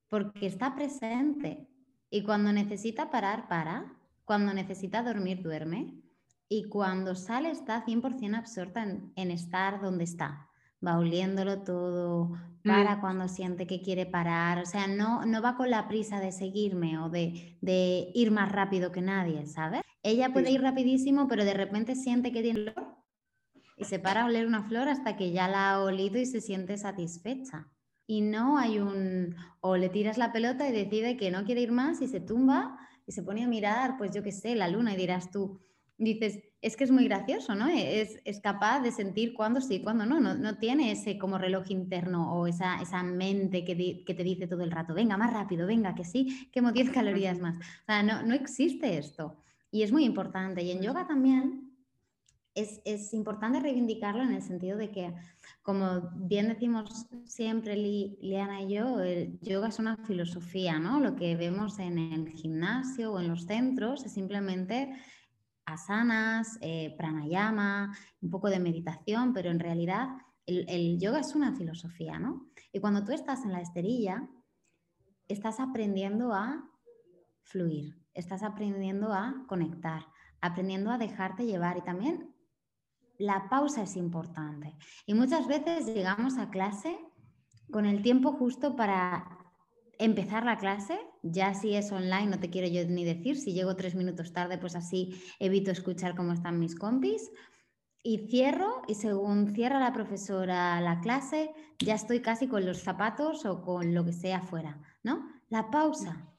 porque 0.07 0.47
está 0.47 0.73
presente. 0.73 1.69
Y 2.09 2.23
cuando 2.23 2.51
necesita 2.51 3.11
parar, 3.11 3.47
para. 3.47 3.95
Cuando 4.25 4.51
necesita 4.51 5.03
dormir, 5.03 5.43
duerme. 5.43 6.01
Y 6.47 6.69
cuando 6.69 7.13
sale, 7.13 7.51
está 7.51 7.85
100% 7.85 8.35
absorta 8.35 8.81
en, 8.81 9.13
en 9.15 9.29
estar 9.29 9.79
donde 9.79 10.05
está 10.05 10.49
va 10.86 10.98
oliéndolo 10.98 11.62
todo, 11.63 12.31
para 12.63 12.98
mm. 12.98 13.01
cuando 13.01 13.27
siente 13.27 13.67
que 13.67 13.81
quiere 13.81 14.05
parar, 14.05 14.59
o 14.59 14.65
sea, 14.65 14.88
no, 14.88 15.25
no 15.25 15.41
va 15.41 15.55
con 15.55 15.69
la 15.69 15.88
prisa 15.88 16.19
de 16.19 16.31
seguirme 16.31 17.00
o 17.00 17.09
de, 17.09 17.57
de 17.62 18.12
ir 18.13 18.31
más 18.31 18.51
rápido 18.51 18.91
que 18.91 19.01
nadie, 19.01 19.45
¿sabes? 19.45 19.81
Ella 20.03 20.31
puede 20.31 20.51
ir 20.51 20.62
rapidísimo, 20.62 21.27
pero 21.27 21.45
de 21.45 21.53
repente 21.53 21.95
siente 21.95 22.31
que 22.31 22.41
tiene 22.41 22.71
flor 22.71 23.00
y 23.79 23.86
se 23.86 23.98
para 23.98 24.24
a 24.24 24.25
oler 24.25 24.45
una 24.45 24.63
flor 24.63 24.89
hasta 24.89 25.15
que 25.15 25.31
ya 25.31 25.48
la 25.48 25.71
ha 25.71 25.81
olido 25.81 26.19
y 26.19 26.25
se 26.25 26.41
siente 26.41 26.77
satisfecha. 26.77 27.69
Y 28.05 28.21
no 28.21 28.57
hay 28.57 28.79
un, 28.79 29.36
o 29.62 29.77
le 29.77 29.88
tiras 29.88 30.17
la 30.17 30.33
pelota 30.33 30.67
y 30.67 30.74
decide 30.74 31.15
que 31.15 31.31
no 31.31 31.45
quiere 31.45 31.62
ir 31.62 31.71
más 31.71 32.01
y 32.01 32.07
se 32.07 32.19
tumba 32.19 32.77
y 33.07 33.13
se 33.13 33.24
pone 33.24 33.43
a 33.43 33.48
mirar, 33.48 33.98
pues 33.98 34.12
yo 34.13 34.21
qué 34.21 34.33
sé, 34.33 34.55
la 34.55 34.67
luna 34.67 34.93
y 34.93 34.98
dirás 34.98 35.31
tú, 35.31 35.62
dices, 35.98 36.39
es 36.62 36.75
que 36.75 36.84
es 36.84 36.92
muy 36.92 37.06
gracioso, 37.06 37.56
¿no? 37.56 37.68
Es, 37.68 38.20
capaz 38.42 38.82
de 38.82 38.92
sentir 38.92 39.34
cuándo 39.34 39.62
sí, 39.62 39.82
cuándo 39.82 40.06
no. 40.06 40.20
no. 40.20 40.58
tiene 40.58 40.92
ese 40.92 41.18
como 41.18 41.38
reloj 41.38 41.70
interno 41.70 42.34
o 42.34 42.48
esa, 42.48 42.82
esa 42.82 43.01
mente 43.01 43.63
que, 43.63 43.75
te 44.13 44.24
dice 44.24 44.48
todo 44.48 44.63
el 44.63 44.72
rato, 44.72 44.94
venga, 44.94 45.18
más 45.18 45.32
rápido, 45.32 45.68
venga, 45.68 45.96
que 45.96 46.04
sí, 46.04 46.50
quemo 46.51 46.72
10 46.72 46.89
calorías 46.92 47.39
más. 47.39 47.58
O 47.58 47.86
sea, 47.86 48.04
no, 48.04 48.24
no 48.24 48.34
existe 48.34 48.98
esto. 48.98 49.38
Y 49.72 49.84
es 49.84 49.92
muy 49.92 50.04
importante. 50.04 50.62
Y 50.63 50.72
en 50.72 50.82
yoga 50.82 51.08
también 51.08 51.72
es, 52.56 52.82
es 52.84 53.13
importante 53.13 53.60
reivindicarlo 53.62 54.24
en 54.24 54.34
el 54.34 54.42
sentido 54.42 54.78
de 54.78 54.92
que, 54.92 55.13
como 55.62 56.10
bien 56.16 56.50
decimos 56.50 57.08
siempre 57.25 57.78
Liana 57.78 58.63
y 58.63 58.74
yo, 58.74 59.00
el 59.00 59.39
yoga 59.39 59.70
es 59.70 59.80
una 59.80 59.96
filosofía, 59.98 60.78
¿no? 60.78 61.00
Lo 61.00 61.16
que 61.16 61.38
vemos 61.38 61.80
en 61.80 62.00
el 62.00 62.30
gimnasio 62.32 63.13
o 63.13 63.20
en 63.22 63.30
los 63.30 63.46
centros 63.46 64.06
es 64.06 64.12
simplemente 64.12 64.94
asanas, 65.73 66.57
eh, 66.61 66.95
pranayama, 66.97 67.95
un 68.21 68.29
poco 68.29 68.49
de 68.49 68.59
meditación, 68.59 69.33
pero 69.33 69.49
en 69.49 69.59
realidad 69.59 70.09
el, 70.45 70.99
yoga 70.99 71.19
es 71.19 71.35
una 71.35 71.55
filosofía, 71.55 72.19
¿no? 72.19 72.49
Y 72.71 72.79
cuando 72.79 73.03
tú 73.03 73.11
estás 73.11 73.43
en 73.43 73.51
la 73.51 73.61
esterilla, 73.61 74.27
estás 75.27 75.59
aprendiendo 75.59 76.33
a 76.33 76.69
fluir, 77.43 78.01
estás 78.13 78.43
aprendiendo 78.43 79.13
a 79.13 79.45
conectar, 79.47 80.07
aprendiendo 80.41 80.91
a 80.91 80.97
dejarte 80.97 81.45
llevar 81.45 81.77
y 81.77 81.81
también 81.81 82.33
la 83.17 83.49
pausa 83.49 83.83
es 83.83 83.95
importante. 83.95 84.75
Y 85.05 85.13
muchas 85.13 85.47
veces 85.47 85.85
llegamos 85.85 86.38
a 86.38 86.49
clase 86.49 86.97
con 87.71 87.85
el 87.85 88.01
tiempo 88.01 88.31
justo 88.31 88.75
para 88.75 89.38
empezar 90.00 90.46
la 90.46 90.58
clase, 90.58 90.98
ya 91.22 91.53
si 91.53 91.75
es 91.75 91.91
online, 91.91 92.27
no 92.27 92.39
te 92.39 92.50
quiero 92.50 92.68
yo 92.68 92.84
ni 92.88 93.03
decir, 93.03 93.38
si 93.38 93.53
llego 93.53 93.75
tres 93.75 93.96
minutos 93.96 94.34
tarde, 94.34 94.58
pues 94.58 94.75
así 94.75 95.22
evito 95.39 95.70
escuchar 95.70 96.15
cómo 96.15 96.34
están 96.34 96.58
mis 96.58 96.75
compis. 96.75 97.29
Y 98.01 98.29
cierro 98.29 98.82
y 98.88 98.96
según 98.96 99.53
cierra 99.53 99.77
la 99.79 99.91
profesora 99.91 100.79
la 100.79 101.01
clase, 101.01 101.51
ya 101.79 101.96
estoy 101.96 102.22
casi 102.22 102.48
con 102.48 102.65
los 102.65 102.79
zapatos 102.79 103.46
o 103.46 103.62
con 103.62 103.94
lo 103.94 104.06
que 104.06 104.13
sea 104.13 104.41
fuera, 104.41 104.82
¿no? 105.03 105.29
La 105.50 105.70
pausa, 105.70 106.34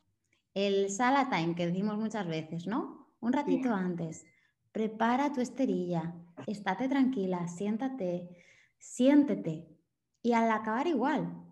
el 0.54 0.90
sala 0.90 1.28
time 1.28 1.54
que 1.54 1.66
decimos 1.66 1.98
muchas 1.98 2.26
veces, 2.26 2.66
¿no? 2.66 3.14
Un 3.20 3.34
ratito 3.34 3.74
antes, 3.74 4.24
prepara 4.72 5.34
tu 5.34 5.42
esterilla, 5.42 6.14
estate 6.46 6.88
tranquila, 6.88 7.46
siéntate, 7.46 8.26
siéntete. 8.78 9.68
Y 10.22 10.32
al 10.32 10.50
acabar 10.50 10.86
igual, 10.86 11.49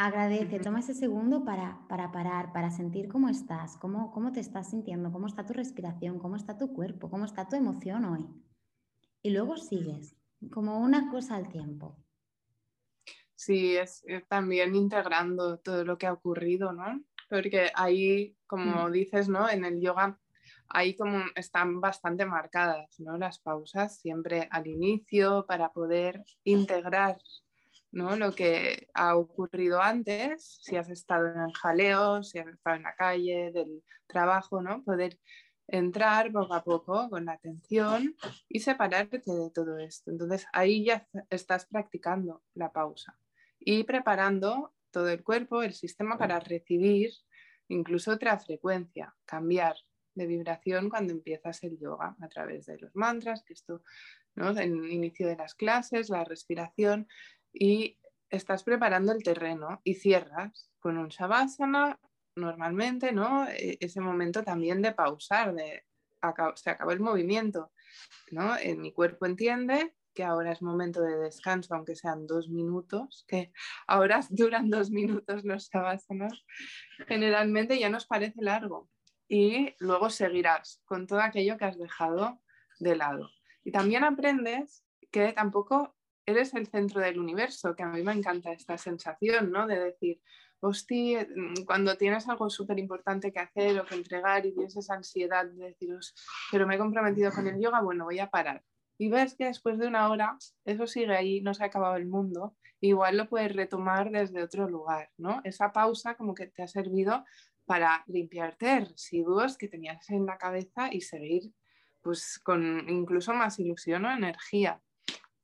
Agradece, 0.00 0.60
toma 0.60 0.78
ese 0.78 0.94
segundo 0.94 1.44
para, 1.44 1.80
para 1.88 2.12
parar, 2.12 2.52
para 2.52 2.70
sentir 2.70 3.08
cómo 3.08 3.28
estás, 3.28 3.76
cómo, 3.78 4.12
cómo 4.12 4.30
te 4.30 4.38
estás 4.38 4.70
sintiendo, 4.70 5.10
cómo 5.10 5.26
está 5.26 5.44
tu 5.44 5.54
respiración, 5.54 6.20
cómo 6.20 6.36
está 6.36 6.56
tu 6.56 6.72
cuerpo, 6.72 7.10
cómo 7.10 7.24
está 7.24 7.48
tu 7.48 7.56
emoción 7.56 8.04
hoy. 8.04 8.24
Y 9.22 9.30
luego 9.30 9.56
sigues, 9.56 10.14
como 10.52 10.78
una 10.78 11.10
cosa 11.10 11.34
al 11.34 11.48
tiempo. 11.48 11.96
Sí, 13.34 13.76
es, 13.76 14.04
también 14.28 14.76
integrando 14.76 15.58
todo 15.58 15.84
lo 15.84 15.98
que 15.98 16.06
ha 16.06 16.12
ocurrido, 16.12 16.72
¿no? 16.72 17.02
Porque 17.28 17.72
ahí, 17.74 18.36
como 18.46 18.88
mm. 18.88 18.92
dices, 18.92 19.28
¿no? 19.28 19.50
En 19.50 19.64
el 19.64 19.80
yoga, 19.80 20.16
ahí 20.68 20.94
como 20.94 21.24
están 21.34 21.80
bastante 21.80 22.24
marcadas, 22.24 23.00
¿no? 23.00 23.18
Las 23.18 23.40
pausas, 23.40 23.98
siempre 23.98 24.46
al 24.52 24.68
inicio, 24.68 25.44
para 25.48 25.72
poder 25.72 26.22
integrar 26.44 27.18
¿no? 27.90 28.16
lo 28.16 28.34
que 28.34 28.88
ha 28.94 29.16
ocurrido 29.16 29.80
antes, 29.80 30.58
si 30.62 30.76
has 30.76 30.90
estado 30.90 31.28
en 31.28 31.40
el 31.40 31.52
jaleo, 31.54 32.22
si 32.22 32.38
has 32.38 32.48
estado 32.48 32.76
en 32.76 32.82
la 32.82 32.94
calle, 32.94 33.50
del 33.52 33.82
trabajo, 34.06 34.62
¿no? 34.62 34.82
poder 34.84 35.18
entrar 35.66 36.32
poco 36.32 36.54
a 36.54 36.64
poco 36.64 37.10
con 37.10 37.26
la 37.26 37.32
atención 37.32 38.16
y 38.48 38.60
separarte 38.60 39.32
de 39.32 39.50
todo 39.50 39.78
esto. 39.78 40.10
Entonces 40.10 40.46
ahí 40.52 40.84
ya 40.84 41.06
estás 41.30 41.66
practicando 41.66 42.42
la 42.54 42.72
pausa 42.72 43.18
y 43.58 43.84
preparando 43.84 44.74
todo 44.90 45.08
el 45.08 45.22
cuerpo, 45.22 45.62
el 45.62 45.74
sistema 45.74 46.16
para 46.16 46.40
recibir 46.40 47.10
incluso 47.68 48.12
otra 48.12 48.38
frecuencia, 48.38 49.14
cambiar 49.26 49.76
de 50.14 50.26
vibración 50.26 50.90
cuando 50.90 51.12
empiezas 51.12 51.62
el 51.62 51.78
yoga 51.78 52.16
a 52.20 52.28
través 52.28 52.66
de 52.66 52.78
los 52.78 52.94
mantras, 52.96 53.44
que 53.44 53.52
esto, 53.52 53.82
¿no? 54.34 54.50
En 54.50 54.84
el 54.84 54.90
inicio 54.90 55.28
de 55.28 55.36
las 55.36 55.54
clases, 55.54 56.08
la 56.08 56.24
respiración, 56.24 57.06
y 57.52 57.98
estás 58.30 58.62
preparando 58.62 59.12
el 59.12 59.22
terreno 59.22 59.80
y 59.84 59.94
cierras 59.94 60.70
con 60.78 60.98
un 60.98 61.08
shavasana 61.08 61.98
normalmente, 62.36 63.12
¿no? 63.12 63.48
E, 63.48 63.78
ese 63.80 64.00
momento 64.00 64.42
también 64.42 64.82
de 64.82 64.92
pausar, 64.92 65.54
de 65.54 65.84
se 66.56 66.70
acabó 66.70 66.90
el 66.90 67.00
movimiento, 67.00 67.72
¿no? 68.32 68.56
mi 68.76 68.92
cuerpo 68.92 69.26
entiende 69.26 69.94
que 70.14 70.24
ahora 70.24 70.50
es 70.50 70.62
momento 70.62 71.00
de 71.00 71.16
descanso, 71.16 71.76
aunque 71.76 71.94
sean 71.94 72.26
dos 72.26 72.48
minutos, 72.48 73.24
que 73.28 73.52
ahora 73.86 74.20
duran 74.30 74.68
dos 74.68 74.90
minutos 74.90 75.44
los 75.44 75.70
shavasanas, 75.70 76.44
generalmente 77.06 77.78
ya 77.78 77.88
nos 77.88 78.06
parece 78.06 78.42
largo 78.42 78.88
y 79.28 79.74
luego 79.78 80.10
seguirás 80.10 80.82
con 80.86 81.06
todo 81.06 81.20
aquello 81.20 81.56
que 81.56 81.66
has 81.66 81.78
dejado 81.78 82.40
de 82.80 82.96
lado. 82.96 83.30
Y 83.62 83.70
también 83.70 84.02
aprendes 84.02 84.84
que 85.12 85.32
tampoco 85.32 85.97
eres 86.28 86.52
el 86.54 86.66
centro 86.66 87.00
del 87.00 87.18
universo, 87.18 87.74
que 87.74 87.82
a 87.82 87.88
mí 87.88 88.02
me 88.02 88.12
encanta 88.12 88.52
esta 88.52 88.76
sensación, 88.76 89.50
¿no? 89.50 89.66
De 89.66 89.78
decir, 89.78 90.20
hostia, 90.60 91.26
mm, 91.34 91.64
cuando 91.64 91.96
tienes 91.96 92.28
algo 92.28 92.50
súper 92.50 92.78
importante 92.78 93.32
que 93.32 93.40
hacer 93.40 93.78
o 93.80 93.86
que 93.86 93.94
entregar 93.94 94.44
y 94.44 94.52
tienes 94.52 94.76
esa 94.76 94.94
ansiedad 94.94 95.46
de 95.46 95.68
deciros, 95.68 96.14
pero 96.52 96.66
me 96.66 96.74
he 96.74 96.78
comprometido 96.78 97.32
con 97.32 97.46
el 97.46 97.60
yoga, 97.60 97.80
bueno, 97.80 98.04
voy 98.04 98.18
a 98.18 98.30
parar. 98.30 98.62
Y 98.98 99.08
ves 99.08 99.34
que 99.36 99.46
después 99.46 99.78
de 99.78 99.86
una 99.86 100.10
hora 100.10 100.36
eso 100.64 100.86
sigue 100.86 101.16
ahí, 101.16 101.40
no 101.40 101.54
se 101.54 101.62
ha 101.62 101.66
acabado 101.66 101.96
el 101.96 102.06
mundo, 102.06 102.56
igual 102.80 103.16
lo 103.16 103.28
puedes 103.28 103.54
retomar 103.54 104.10
desde 104.10 104.42
otro 104.42 104.68
lugar, 104.68 105.10
¿no? 105.16 105.40
Esa 105.44 105.72
pausa 105.72 106.14
como 106.16 106.34
que 106.34 106.48
te 106.48 106.62
ha 106.62 106.68
servido 106.68 107.24
para 107.64 108.04
limpiarte 108.06 108.80
residuos 108.80 109.56
que 109.56 109.68
tenías 109.68 110.10
en 110.10 110.26
la 110.26 110.36
cabeza 110.36 110.92
y 110.92 111.00
seguir 111.00 111.52
pues 112.02 112.40
con 112.42 112.88
incluso 112.88 113.34
más 113.34 113.58
ilusión 113.58 114.04
o 114.04 114.10
energía. 114.10 114.80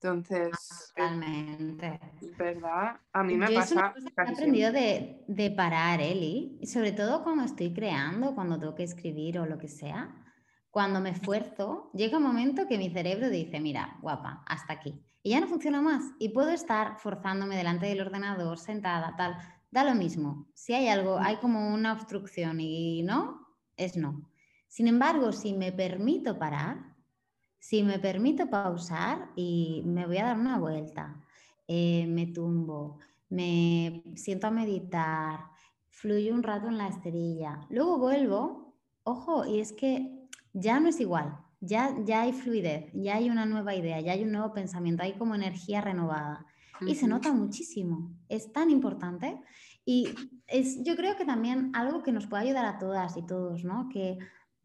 Entonces, 0.05 0.51
Totalmente. 0.95 1.99
¿verdad? 2.37 3.01
A 3.15 3.23
mí 3.23 3.37
me 3.37 3.51
pasa. 3.51 3.95
he 4.19 4.21
aprendido 4.21 4.71
de, 4.71 5.25
de, 5.29 5.51
parar, 5.51 6.03
Eli, 6.03 6.59
y 6.61 6.67
sobre 6.67 6.93
todo 6.93 7.25
cuando 7.25 7.45
estoy 7.45 7.73
creando, 7.73 8.35
cuando 8.35 8.59
tengo 8.59 8.75
que 8.75 8.83
escribir 8.83 9.39
o 9.39 9.47
lo 9.47 9.57
que 9.57 9.69
sea. 9.69 10.15
Cuando 10.71 11.01
me 11.01 11.09
esfuerzo, 11.09 11.91
llega 11.95 12.19
un 12.19 12.25
momento 12.25 12.69
que 12.69 12.77
mi 12.77 12.91
cerebro 12.91 13.31
dice, 13.31 13.61
mira, 13.61 13.97
guapa, 14.03 14.45
hasta 14.47 14.75
aquí. 14.75 15.03
Y 15.23 15.31
ya 15.31 15.41
no 15.41 15.47
funciona 15.47 15.81
más. 15.81 16.03
Y 16.19 16.29
puedo 16.29 16.51
estar 16.51 16.99
forzándome 16.99 17.57
delante 17.57 17.87
del 17.87 18.03
ordenador, 18.03 18.59
sentada, 18.59 19.15
tal. 19.17 19.39
Da 19.71 19.85
lo 19.85 19.95
mismo. 19.95 20.51
Si 20.53 20.75
hay 20.75 20.89
algo, 20.89 21.19
hay 21.19 21.37
como 21.37 21.73
una 21.73 21.95
obstrucción 21.95 22.61
y 22.61 23.03
no, 23.05 23.49
es 23.79 23.97
no. 23.97 24.31
Sin 24.69 24.87
embargo, 24.87 25.33
si 25.33 25.55
me 25.55 25.73
permito 25.73 26.39
parar, 26.39 26.94
si 27.65 27.83
me 27.83 27.99
permito 27.99 28.51
pausar 28.51 29.31
y 29.37 29.83
me 29.87 30.05
voy 30.07 30.19
a 30.19 30.27
dar 30.27 30.39
una 30.39 30.59
vuelta, 30.59 31.19
eh, 31.67 32.07
me 32.07 32.27
tumbo, 32.27 32.99
me 33.31 34.03
siento 34.17 34.49
a 34.49 34.51
meditar, 34.51 35.47
fluyo 35.89 36.35
un 36.35 36.43
rato 36.43 36.69
en 36.69 36.77
la 36.77 36.89
esterilla, 36.89 37.67
luego 37.71 37.97
vuelvo, 37.97 38.75
ojo, 39.03 39.47
y 39.47 39.61
es 39.61 39.73
que 39.73 40.29
ya 40.53 40.79
no 40.79 40.91
es 40.91 41.01
igual, 41.01 41.39
ya, 41.59 41.97
ya 42.05 42.21
hay 42.21 42.35
fluidez, 42.35 42.91
ya 42.93 43.17
hay 43.17 43.31
una 43.31 43.47
nueva 43.47 43.75
idea, 43.75 43.99
ya 43.99 44.13
hay 44.13 44.25
un 44.25 44.33
nuevo 44.33 44.53
pensamiento, 44.53 45.03
hay 45.03 45.15
como 45.15 45.35
energía 45.35 45.81
renovada. 45.81 46.45
Y 46.87 46.97
se 46.97 47.07
nota 47.07 47.33
muchísimo, 47.33 48.11
es 48.29 48.53
tan 48.53 48.69
importante. 48.69 49.41
Y 49.87 50.09
es, 50.49 50.83
yo 50.85 50.97
creo 50.97 51.17
que 51.17 51.25
también 51.25 51.71
algo 51.73 52.03
que 52.03 52.13
nos 52.13 52.27
puede 52.27 52.43
ayudar 52.43 52.67
a 52.67 52.79
todas 52.79 53.17
y 53.17 53.25
todos, 53.25 53.65
¿no? 53.65 53.89
Que 53.89 54.19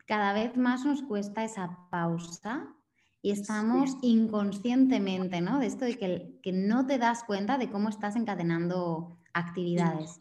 cada 0.06 0.34
vez 0.34 0.58
más 0.58 0.86
nos 0.86 1.04
cuesta 1.04 1.46
esa 1.46 1.88
pausa 1.92 2.76
y 3.22 3.32
estamos 3.32 3.98
inconscientemente, 4.02 5.42
¿no? 5.42 5.60
De 5.60 5.68
esto 5.68 5.86
de 5.86 5.98
que, 5.98 6.40
que, 6.42 6.52
no 6.54 6.86
te 6.86 6.98
das 6.98 7.24
cuenta 7.24 7.58
de 7.58 7.70
cómo 7.70 7.90
estás 7.90 8.16
encadenando 8.16 9.18
actividades. 9.34 10.20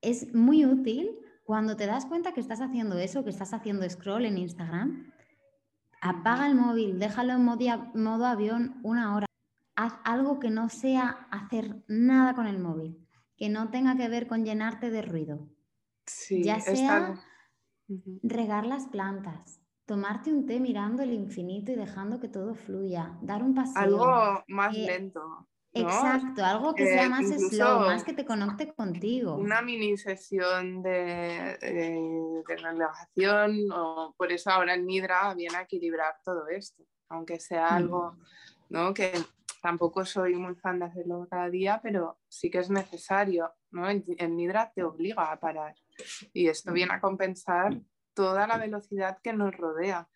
Es 0.00 0.34
muy 0.34 0.64
útil 0.64 1.16
cuando 1.44 1.76
te 1.76 1.86
das 1.86 2.06
cuenta 2.06 2.32
que 2.32 2.40
estás 2.40 2.60
haciendo 2.60 2.98
eso, 2.98 3.22
que 3.22 3.30
estás 3.30 3.52
haciendo 3.52 3.88
scroll 3.88 4.24
en 4.24 4.38
Instagram. 4.38 5.12
Apaga 6.00 6.46
el 6.46 6.54
móvil, 6.54 6.98
déjalo 6.98 7.34
en 7.34 7.44
modo, 7.44 7.90
modo 7.94 8.26
avión 8.26 8.80
una 8.82 9.14
hora. 9.14 9.26
Haz 9.76 9.94
algo 10.04 10.38
que 10.38 10.50
no 10.50 10.68
sea 10.68 11.28
hacer 11.30 11.82
nada 11.88 12.34
con 12.34 12.46
el 12.46 12.58
móvil, 12.58 12.98
que 13.36 13.48
no 13.48 13.70
tenga 13.70 13.96
que 13.96 14.08
ver 14.08 14.26
con 14.26 14.44
llenarte 14.44 14.90
de 14.90 15.02
ruido. 15.02 15.48
Sí, 16.06 16.42
ya 16.42 16.60
sea 16.60 17.14
regar 18.22 18.66
las 18.66 18.86
plantas, 18.86 19.60
tomarte 19.86 20.32
un 20.32 20.46
té 20.46 20.60
mirando 20.60 21.02
el 21.02 21.12
infinito 21.12 21.72
y 21.72 21.76
dejando 21.76 22.20
que 22.20 22.28
todo 22.28 22.54
fluya, 22.54 23.16
dar 23.20 23.42
un 23.42 23.54
paseo. 23.54 23.82
Algo 23.82 24.44
más 24.48 24.76
lento. 24.76 25.48
Exacto, 25.76 26.44
algo 26.44 26.72
que 26.72 26.86
sea 26.86 27.08
más 27.08 27.26
slow, 27.26 27.80
más 27.80 28.04
que 28.04 28.12
te 28.12 28.24
conecte 28.24 28.72
contigo. 28.72 29.34
Una 29.34 29.60
mini 29.60 29.96
sesión 29.96 30.82
de, 30.82 31.58
de, 31.60 32.44
relajación, 32.46 33.72
o 33.72 34.14
por 34.16 34.30
eso 34.30 34.50
ahora 34.50 34.74
el 34.74 34.86
Nidra 34.86 35.34
viene 35.34 35.56
a 35.56 35.62
equilibrar 35.62 36.14
todo 36.24 36.46
esto, 36.46 36.84
aunque 37.08 37.40
sea 37.40 37.70
mm. 37.72 37.74
algo 37.74 38.16
¿no? 38.68 38.94
que 38.94 39.12
tampoco 39.60 40.04
soy 40.04 40.36
muy 40.36 40.54
fan 40.54 40.78
de 40.78 40.84
hacerlo 40.84 41.26
cada 41.28 41.50
día, 41.50 41.80
pero 41.82 42.20
sí 42.28 42.50
que 42.50 42.58
es 42.58 42.70
necesario. 42.70 43.52
¿no? 43.72 43.88
El, 43.90 44.04
el 44.16 44.36
Nidra 44.36 44.70
te 44.72 44.84
obliga 44.84 45.32
a 45.32 45.40
parar 45.40 45.74
y 46.32 46.46
esto 46.46 46.72
viene 46.72 46.94
a 46.94 47.00
compensar 47.00 47.80
toda 48.14 48.46
la 48.46 48.58
velocidad 48.58 49.18
que 49.22 49.32
nos 49.32 49.56
rodea. 49.56 50.08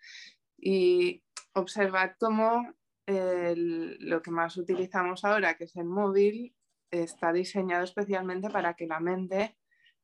Y 0.56 1.22
observad 1.54 2.12
cómo 2.18 2.74
lo 3.06 4.22
que 4.22 4.30
más 4.30 4.56
utilizamos 4.56 5.24
ahora, 5.24 5.56
que 5.56 5.64
es 5.64 5.76
el 5.76 5.86
móvil, 5.86 6.54
está 6.90 7.32
diseñado 7.32 7.84
especialmente 7.84 8.50
para 8.50 8.74
que 8.74 8.86
la 8.86 9.00
mente 9.00 9.56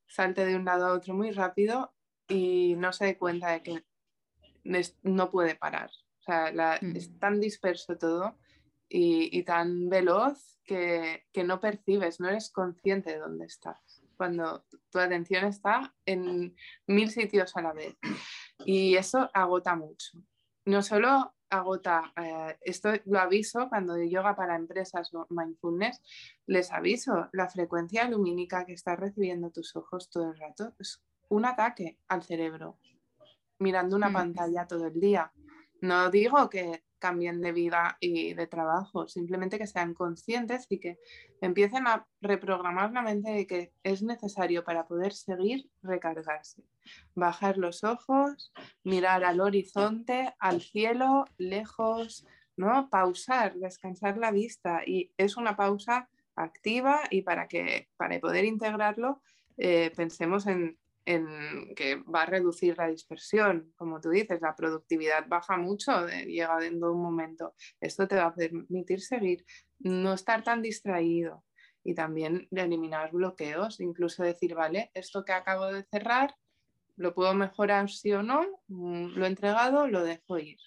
salte 0.07 0.45
de 0.47 0.57
un 0.57 0.65
lado 0.65 0.87
a 0.87 0.93
otro 0.93 1.15
muy 1.15 1.31
rápido 1.31 1.95
y 2.29 2.75
no 2.77 2.93
se 2.93 3.07
dé 3.07 3.19
cuenta 3.19 3.51
de 3.51 3.63
que 3.63 3.85
no 5.03 5.31
puede 5.31 5.55
parar. 5.55 5.91
O 6.21 6.23
sea, 6.23 6.79
mm. 6.81 6.97
es 6.97 7.19
tan 7.19 7.41
disperso 7.41 7.99
todo 7.99 8.39
y, 8.89 9.43
tan 9.43 9.89
veloz 9.89 10.59
que, 10.65 11.27
que, 11.33 11.45
no 11.45 11.61
percibes, 11.61 12.21
no 12.21 12.29
eres 12.29 12.51
consciente 12.51 13.11
de 13.11 13.19
dónde 13.19 13.47
estás. 13.47 13.94
Cuando 14.17 14.65
tu 14.91 14.99
atención 14.99 15.45
está 15.45 15.95
en 16.07 16.55
mil 16.87 17.11
sitios 17.11 17.57
a 17.57 17.63
la 17.63 17.73
vez. 17.73 17.97
Y 18.65 18.97
eso 18.97 19.31
agota 19.35 19.77
mucho. 19.77 20.19
No 20.65 20.83
solo 20.83 21.35
agota, 21.51 22.13
eh, 22.17 22.57
esto 22.63 22.91
lo 23.07 23.21
aviso 23.21 23.69
cuando 23.69 23.95
de 23.95 24.11
yoga 24.11 24.35
para 24.35 24.57
empresas 24.57 25.13
o 25.15 25.27
mindfulness, 25.31 26.01
les 26.47 26.73
aviso, 26.73 27.29
la 27.33 27.49
frecuencia 27.49 28.09
lumínica 28.09 28.65
que 28.65 28.73
estás 28.73 28.99
recibiendo 28.99 29.51
tus 29.51 29.75
ojos 29.77 30.11
todo 30.11 30.31
el 30.31 30.39
rato 30.39 30.75
es 30.79 31.03
un 31.29 31.45
ataque 31.45 31.99
al 32.09 32.23
cerebro, 32.23 32.79
mirando 33.59 33.97
una 33.97 34.11
mm. 34.11 34.13
pantalla 34.13 34.67
todo 34.67 34.87
el 34.87 35.01
día. 35.01 35.33
No 35.81 36.11
digo 36.11 36.49
que 36.49 36.85
cambien 37.05 37.43
de 37.43 37.53
vida 37.53 37.99
y 38.01 38.33
de 38.33 38.47
trabajo, 38.47 39.07
simplemente 39.09 39.59
que 39.59 39.67
sean 39.67 39.93
conscientes 39.93 40.67
y 40.71 40.81
que 40.81 40.99
empiecen 41.43 41.87
a 41.87 42.07
reprogramar 42.23 42.93
la 42.93 43.03
mente 43.03 43.31
de 43.31 43.47
que 43.47 43.75
es 43.83 44.03
necesario 44.03 44.65
para 44.65 44.87
poder 44.87 45.13
seguir 45.13 45.69
recargarse. 45.83 46.65
Bajar 47.15 47.59
los 47.59 47.85
ojos, 47.85 48.55
mirar 48.85 49.23
al 49.23 49.43
horizonte, 49.43 50.33
al 50.39 50.63
cielo, 50.63 51.27
lejos, 51.37 52.27
¿no? 52.57 52.89
Pausar, 52.89 53.55
descansar 53.57 54.17
la 54.17 54.31
vista 54.31 54.81
y 54.87 55.13
es 55.19 55.37
una 55.37 55.57
pausa 55.57 56.09
activa 56.37 57.03
y 57.11 57.21
para 57.21 57.49
que 57.49 57.91
para 57.99 58.19
poder 58.19 58.47
integrarlo 58.47 59.21
eh, 59.59 59.93
pensemos 59.95 60.47
en 60.47 60.79
en 61.07 61.75
que 61.75 61.97
va 61.97 62.23
a 62.23 62.27
reducir 62.27 62.77
la 62.79 62.89
dispersión, 62.89 63.73
como 63.77 64.01
tú 64.01 64.11
dices, 64.11 64.41
la 64.41 64.57
productividad 64.57 65.27
baja 65.29 65.57
mucho 65.57 66.07
llegando 66.07 66.93
un 66.93 67.03
momento. 67.03 67.55
Esto 67.81 68.09
te 68.09 68.17
va 68.17 68.27
a 68.27 68.35
permitir 68.35 69.01
seguir, 69.01 69.45
no 69.79 70.15
estar 70.15 70.43
tan 70.43 70.63
distraído 70.63 71.45
y 71.83 71.95
también 71.95 72.49
eliminar 72.51 73.13
bloqueos, 73.13 73.81
incluso 73.81 74.23
decir, 74.23 74.55
vale, 74.55 74.91
esto 74.95 75.25
que 75.25 75.33
acabo 75.33 75.67
de 75.67 75.85
cerrar, 75.85 76.35
lo 76.97 77.15
puedo 77.15 77.35
mejorar 77.35 77.91
sí 77.91 78.13
o 78.13 78.23
no, 78.23 78.63
mm, 78.69 79.17
lo 79.17 79.25
he 79.25 79.29
entregado, 79.29 79.87
lo 79.87 80.03
dejo 80.03 80.39
ir. 80.39 80.59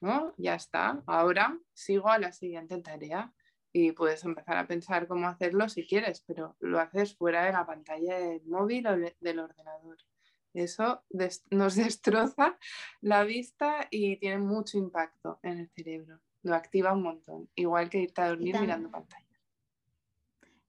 ¿no? 0.00 0.34
Ya 0.38 0.54
está, 0.54 1.02
ahora 1.06 1.58
sigo 1.74 2.08
a 2.08 2.18
la 2.18 2.32
siguiente 2.32 2.80
tarea 2.80 3.32
y 3.72 3.92
puedes 3.92 4.24
empezar 4.24 4.56
a 4.56 4.66
pensar 4.66 5.06
cómo 5.06 5.28
hacerlo 5.28 5.68
si 5.68 5.86
quieres, 5.86 6.22
pero 6.26 6.56
lo 6.60 6.80
haces 6.80 7.16
fuera 7.16 7.44
de 7.44 7.52
la 7.52 7.66
pantalla 7.66 8.18
del 8.18 8.44
móvil 8.46 8.86
o 8.86 8.96
del 8.96 9.38
ordenador. 9.38 9.98
Eso 10.54 11.04
nos 11.50 11.76
destroza 11.76 12.58
la 13.00 13.24
vista 13.24 13.86
y 13.90 14.16
tiene 14.16 14.38
mucho 14.38 14.78
impacto 14.78 15.38
en 15.42 15.58
el 15.58 15.70
cerebro. 15.70 16.20
Lo 16.42 16.54
activa 16.54 16.92
un 16.92 17.02
montón, 17.02 17.48
igual 17.54 17.90
que 17.90 17.98
irte 17.98 18.22
a 18.22 18.28
dormir 18.28 18.58
mirando 18.58 18.90
pantalla. 18.90 19.26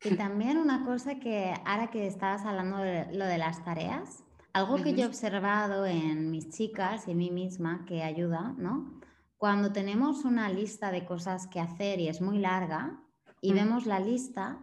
Y 0.04 0.16
también 0.16 0.58
una 0.58 0.84
cosa 0.84 1.20
que 1.20 1.54
ahora 1.64 1.92
que 1.92 2.08
estabas 2.08 2.44
hablando 2.44 2.78
de 2.78 3.14
lo 3.14 3.26
de 3.26 3.38
las 3.38 3.64
tareas, 3.64 4.24
algo 4.52 4.84
que 4.84 4.94
yo 4.94 5.04
he 5.04 5.08
observado 5.08 5.86
en 5.86 6.32
mis 6.32 6.50
chicas 6.50 7.08
y 7.08 7.12
en 7.12 7.18
mí 7.20 7.32
misma 7.32 7.86
que 7.86 8.04
ayuda, 8.04 8.54
¿no? 8.58 9.01
Cuando 9.42 9.72
tenemos 9.72 10.24
una 10.24 10.50
lista 10.50 10.92
de 10.92 11.04
cosas 11.04 11.48
que 11.48 11.60
hacer 11.60 12.00
y 12.00 12.08
es 12.08 12.22
muy 12.22 12.38
larga 12.38 13.02
y 13.42 13.54
vemos 13.54 13.88
la 13.88 14.00
lista, 14.00 14.60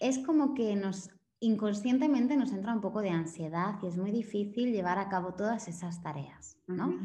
es 0.00 0.18
como 0.20 0.54
que 0.54 0.74
nos 0.74 1.10
inconscientemente 1.40 2.34
nos 2.38 2.54
entra 2.54 2.72
un 2.72 2.80
poco 2.80 3.02
de 3.02 3.10
ansiedad 3.10 3.74
y 3.82 3.88
es 3.88 3.98
muy 3.98 4.10
difícil 4.10 4.72
llevar 4.72 4.98
a 4.98 5.10
cabo 5.10 5.34
todas 5.34 5.68
esas 5.68 6.02
tareas, 6.02 6.56
¿no? 6.66 6.98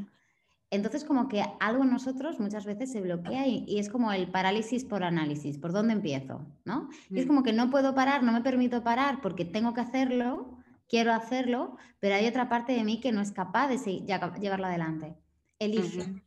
Entonces 0.71 1.03
como 1.03 1.27
que 1.27 1.43
algo 1.59 1.83
en 1.83 1.91
nosotros 1.91 2.39
muchas 2.39 2.65
veces 2.65 2.93
se 2.93 3.01
bloquea 3.01 3.45
y, 3.45 3.77
es 3.77 3.89
como 3.89 4.13
el 4.13 4.31
parálisis 4.31 4.85
por 4.85 5.03
análisis, 5.03 5.57
¿por 5.57 5.73
dónde 5.73 5.91
empiezo? 5.91 6.47
¿no? 6.63 6.87
Y 7.09 7.19
es 7.19 7.25
como 7.25 7.43
que 7.43 7.51
no 7.51 7.69
puedo 7.69 7.93
parar, 7.93 8.23
no 8.23 8.31
me 8.31 8.39
permito 8.39 8.85
parar 8.85 9.19
porque 9.19 9.43
tengo 9.43 9.73
que 9.73 9.81
hacerlo, 9.81 10.57
quiero 10.87 11.11
hacerlo, 11.11 11.75
pero 11.99 12.15
hay 12.15 12.25
otra 12.25 12.47
parte 12.47 12.71
de 12.71 12.85
mí 12.85 13.01
que 13.01 13.11
no 13.11 13.19
es 13.19 13.33
capaz 13.33 13.67
de 13.67 13.77
llevarlo 14.05 14.67
adelante. 14.67 15.17
Elige 15.59 16.23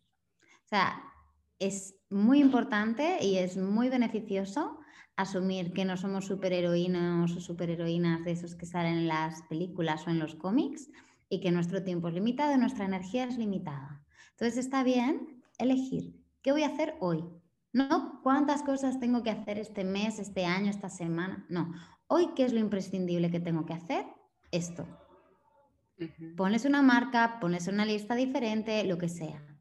sea, 0.73 1.03
es 1.59 1.95
muy 2.09 2.41
importante 2.41 3.23
y 3.23 3.37
es 3.37 3.59
muy 3.59 3.91
beneficioso 3.91 4.79
asumir 5.17 5.75
que 5.75 5.85
no 5.85 5.99
somos 5.99 6.25
superheroínas 6.25 7.31
o 7.37 7.41
superheroínas 7.41 8.25
de 8.25 8.33
esos 8.33 8.55
que 8.55 8.65
salen 8.65 8.95
en 8.95 9.09
las 9.09 9.43
películas 9.43 10.07
o 10.07 10.11
en 10.11 10.19
los 10.19 10.35
cómics 10.35 10.89
y 11.29 11.41
que 11.41 11.51
nuestro 11.51 11.85
tiempo 11.85 12.09
es 12.09 12.15
limitado 12.15 12.55
y 12.55 12.59
nuestra 12.59 12.87
energía 12.87 13.25
es 13.25 13.37
limitada. 13.37 14.03
Entonces 14.31 14.57
está 14.57 14.83
bien 14.83 15.43
elegir 15.59 16.17
qué 16.41 16.53
voy 16.53 16.63
a 16.63 16.69
hacer 16.69 16.97
hoy. 17.01 17.23
No 17.75 18.21
cuántas 18.23 18.63
cosas 18.63 18.99
tengo 18.99 19.23
que 19.23 19.31
hacer 19.31 19.59
este 19.59 19.85
mes, 19.85 20.19
este 20.19 20.47
año, 20.47 20.71
esta 20.71 20.89
semana. 20.89 21.45
No, 21.51 21.73
hoy 22.07 22.31
qué 22.35 22.45
es 22.45 22.53
lo 22.53 22.61
imprescindible 22.61 23.31
que 23.31 23.41
tengo 23.41 23.67
que 23.67 23.75
hacer. 23.75 24.07
Esto. 24.51 24.87
Pones 26.37 26.65
una 26.65 26.83
marca, 26.83 27.39
pones 27.41 27.69
una 27.69 27.85
lista 27.85 28.15
diferente, 28.15 28.83
lo 28.85 28.97
que 28.99 29.09
sea. 29.09 29.52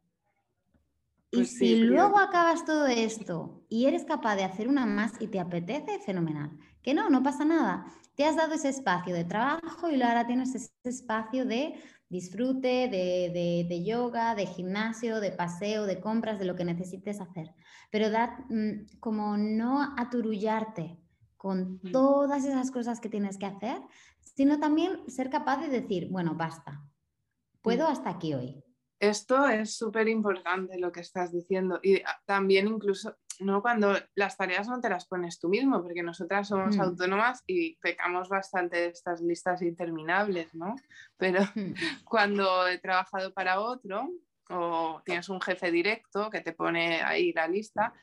Y 1.33 1.37
pues 1.37 1.57
si 1.57 1.77
luego 1.77 2.19
acabas 2.19 2.65
todo 2.65 2.87
esto 2.87 3.63
y 3.69 3.85
eres 3.85 4.03
capaz 4.03 4.35
de 4.35 4.43
hacer 4.43 4.67
una 4.67 4.85
más 4.85 5.13
y 5.21 5.27
te 5.27 5.39
apetece, 5.39 5.99
fenomenal. 5.99 6.51
Que 6.83 6.93
no, 6.93 7.09
no 7.09 7.23
pasa 7.23 7.45
nada. 7.45 7.85
Te 8.15 8.25
has 8.25 8.35
dado 8.35 8.53
ese 8.53 8.67
espacio 8.67 9.15
de 9.15 9.23
trabajo 9.23 9.89
y 9.89 10.01
ahora 10.01 10.27
tienes 10.27 10.53
ese 10.53 10.71
espacio 10.83 11.45
de 11.45 11.81
disfrute, 12.09 12.89
de, 12.89 13.83
yoga, 13.85 14.35
de 14.35 14.45
gimnasio, 14.45 15.21
de 15.21 15.31
paseo, 15.31 15.85
de 15.85 16.01
compras, 16.01 16.37
de 16.37 16.43
lo 16.43 16.57
que 16.57 16.65
necesites 16.65 17.21
hacer. 17.21 17.53
Pero 17.91 18.09
da, 18.09 18.45
mm, 18.49 18.97
como 18.99 19.37
no 19.37 19.95
aturullarte 19.97 20.99
con 21.37 21.79
mm. 21.81 21.91
todas 21.93 22.43
esas 22.43 22.71
cosas 22.71 22.99
que 22.99 23.07
tienes 23.07 23.37
que 23.37 23.45
hacer, 23.45 23.81
sino 24.19 24.59
también 24.59 25.09
ser 25.09 25.29
capaz 25.29 25.61
de 25.61 25.69
decir, 25.69 26.09
bueno, 26.11 26.35
basta, 26.35 26.83
puedo 27.61 27.87
mm. 27.87 27.91
hasta 27.91 28.09
aquí 28.09 28.33
hoy 28.33 28.61
esto 29.01 29.47
es 29.47 29.75
súper 29.75 30.07
importante 30.07 30.77
lo 30.77 30.91
que 30.91 30.99
estás 30.99 31.33
diciendo 31.33 31.79
y 31.81 32.03
también 32.25 32.67
incluso 32.67 33.17
no 33.39 33.63
cuando 33.63 33.97
las 34.13 34.37
tareas 34.37 34.67
no 34.67 34.79
te 34.79 34.89
las 34.89 35.07
pones 35.07 35.39
tú 35.39 35.49
mismo, 35.49 35.81
porque 35.81 36.03
nosotras 36.03 36.47
somos 36.47 36.77
mm. 36.77 36.81
autónomas 36.81 37.43
y 37.47 37.77
pecamos 37.77 38.29
bastante 38.29 38.77
de 38.77 38.85
estas 38.89 39.19
listas 39.21 39.63
interminables, 39.63 40.53
¿no? 40.53 40.75
Pero 41.17 41.41
mm. 41.55 41.73
cuando 42.05 42.67
he 42.67 42.77
trabajado 42.77 43.33
para 43.33 43.59
otro 43.59 44.07
o 44.51 45.01
tienes 45.03 45.29
un 45.29 45.41
jefe 45.41 45.71
directo 45.71 46.29
que 46.29 46.41
te 46.41 46.53
pone 46.53 47.01
ahí 47.01 47.33
la 47.33 47.47
lista, 47.47 47.93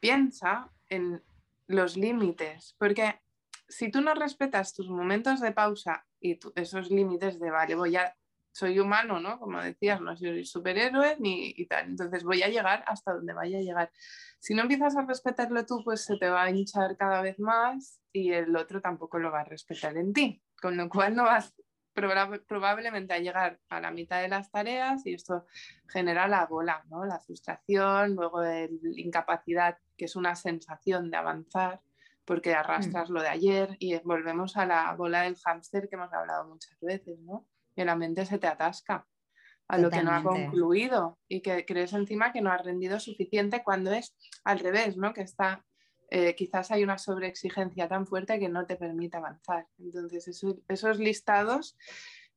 piensa 0.00 0.68
en 0.88 1.22
los 1.68 1.96
límites, 1.96 2.74
porque 2.76 3.20
si 3.68 3.88
tú 3.88 4.00
no 4.00 4.14
respetas 4.14 4.74
tus 4.74 4.90
momentos 4.90 5.40
de 5.40 5.52
pausa 5.52 6.04
y 6.20 6.40
esos 6.56 6.90
límites 6.90 7.38
de, 7.38 7.52
vale, 7.52 7.76
voy 7.76 7.94
a 7.94 8.16
soy 8.52 8.78
humano, 8.78 9.20
¿no? 9.20 9.38
Como 9.38 9.60
decías, 9.60 10.00
no 10.00 10.16
soy 10.16 10.44
superhéroe 10.44 11.16
ni 11.20 11.52
y 11.56 11.66
tal. 11.66 11.86
Entonces 11.86 12.24
voy 12.24 12.42
a 12.42 12.48
llegar 12.48 12.84
hasta 12.86 13.12
donde 13.12 13.32
vaya 13.32 13.58
a 13.58 13.62
llegar. 13.62 13.90
Si 14.38 14.54
no 14.54 14.62
empiezas 14.62 14.96
a 14.96 15.04
respetarlo 15.04 15.64
tú, 15.66 15.82
pues 15.84 16.04
se 16.04 16.16
te 16.16 16.28
va 16.28 16.44
a 16.44 16.50
hinchar 16.50 16.96
cada 16.96 17.22
vez 17.22 17.38
más 17.38 18.00
y 18.12 18.32
el 18.32 18.54
otro 18.56 18.80
tampoco 18.80 19.18
lo 19.18 19.30
va 19.30 19.40
a 19.40 19.44
respetar 19.44 19.96
en 19.96 20.12
ti. 20.12 20.42
Con 20.60 20.76
lo 20.76 20.88
cual 20.88 21.14
no 21.14 21.24
vas 21.24 21.54
probablemente 22.46 23.12
a 23.12 23.18
llegar 23.18 23.58
a 23.68 23.80
la 23.80 23.90
mitad 23.90 24.22
de 24.22 24.28
las 24.28 24.50
tareas 24.50 25.04
y 25.06 25.14
esto 25.14 25.46
genera 25.88 26.28
la 26.28 26.46
bola, 26.46 26.84
¿no? 26.88 27.04
La 27.04 27.18
frustración, 27.20 28.14
luego 28.14 28.40
la 28.42 28.68
incapacidad, 28.96 29.78
que 29.96 30.04
es 30.06 30.16
una 30.16 30.34
sensación 30.36 31.10
de 31.10 31.16
avanzar 31.16 31.80
porque 32.24 32.54
arrastras 32.54 33.10
mm. 33.10 33.12
lo 33.12 33.22
de 33.22 33.28
ayer 33.28 33.76
y 33.80 33.98
volvemos 34.04 34.56
a 34.56 34.64
la 34.64 34.94
bola 34.94 35.22
del 35.22 35.36
hámster 35.36 35.88
que 35.88 35.96
hemos 35.96 36.12
hablado 36.12 36.46
muchas 36.48 36.78
veces, 36.80 37.18
¿no? 37.20 37.46
Que 37.74 37.84
la 37.84 37.96
mente 37.96 38.26
se 38.26 38.38
te 38.38 38.46
atasca 38.46 39.06
a 39.68 39.78
lo 39.78 39.88
que 39.90 40.02
no 40.02 40.10
ha 40.10 40.22
concluido 40.22 41.18
y 41.28 41.42
que 41.42 41.64
crees 41.64 41.92
encima 41.92 42.32
que 42.32 42.40
no 42.40 42.50
has 42.50 42.64
rendido 42.64 42.98
suficiente 42.98 43.62
cuando 43.62 43.92
es 43.92 44.16
al 44.42 44.58
revés, 44.58 44.96
¿no? 44.96 45.14
Que 45.14 45.22
está 45.22 45.64
eh, 46.10 46.34
quizás 46.34 46.72
hay 46.72 46.82
una 46.82 46.98
sobreexigencia 46.98 47.88
tan 47.88 48.04
fuerte 48.04 48.40
que 48.40 48.48
no 48.48 48.66
te 48.66 48.74
permite 48.74 49.16
avanzar. 49.16 49.68
Entonces, 49.78 50.44
esos 50.66 50.98
listados 50.98 51.76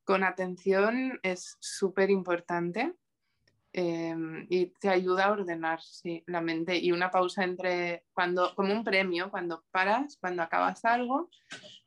con 0.03 0.23
atención 0.23 1.19
es 1.23 1.57
súper 1.59 2.11
importante 2.11 2.93
em, 3.71 4.45
y 4.49 4.67
te 4.79 4.89
ayuda 4.89 5.25
a 5.25 5.31
ordenar 5.31 5.79
la 6.27 6.41
mente 6.41 6.77
y 6.77 6.91
una 6.91 7.09
pausa 7.09 7.43
entre, 7.43 8.03
cuando, 8.13 8.53
como 8.53 8.73
un 8.73 8.83
premio, 8.83 9.31
cuando 9.31 9.63
paras, 9.71 10.17
cuando 10.21 10.43
acabas 10.43 10.85
algo, 10.85 11.31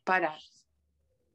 paras 0.03 0.67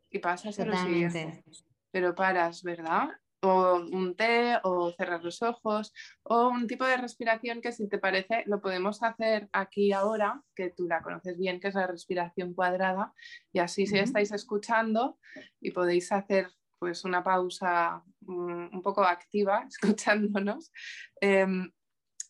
y 0.09 0.19
pasas 0.19 0.59
a 0.59 0.65
lo 0.65 0.75
siguiente. 0.75 1.45
Pero 1.91 2.15
paras, 2.15 2.63
¿verdad? 2.63 3.09
o 3.41 3.81
un 3.91 4.15
té 4.15 4.59
o 4.63 4.91
cerrar 4.91 5.23
los 5.23 5.41
ojos 5.41 5.93
o 6.23 6.49
un 6.49 6.67
tipo 6.67 6.85
de 6.85 6.97
respiración 6.97 7.61
que 7.61 7.71
si 7.71 7.87
te 7.89 7.97
parece 7.97 8.43
lo 8.45 8.61
podemos 8.61 9.01
hacer 9.01 9.49
aquí 9.51 9.91
ahora, 9.91 10.43
que 10.55 10.69
tú 10.69 10.87
la 10.87 11.01
conoces 11.01 11.37
bien, 11.37 11.59
que 11.59 11.69
es 11.69 11.75
la 11.75 11.87
respiración 11.87 12.53
cuadrada 12.53 13.13
y 13.51 13.59
así 13.59 13.87
si 13.87 13.97
estáis 13.97 14.31
escuchando 14.31 15.17
y 15.59 15.71
podéis 15.71 16.11
hacer 16.11 16.49
pues 16.77 17.03
una 17.03 17.23
pausa 17.23 18.03
mm, 18.21 18.75
un 18.75 18.81
poco 18.81 19.03
activa 19.03 19.65
escuchándonos. 19.67 20.71
Em, 21.19 21.71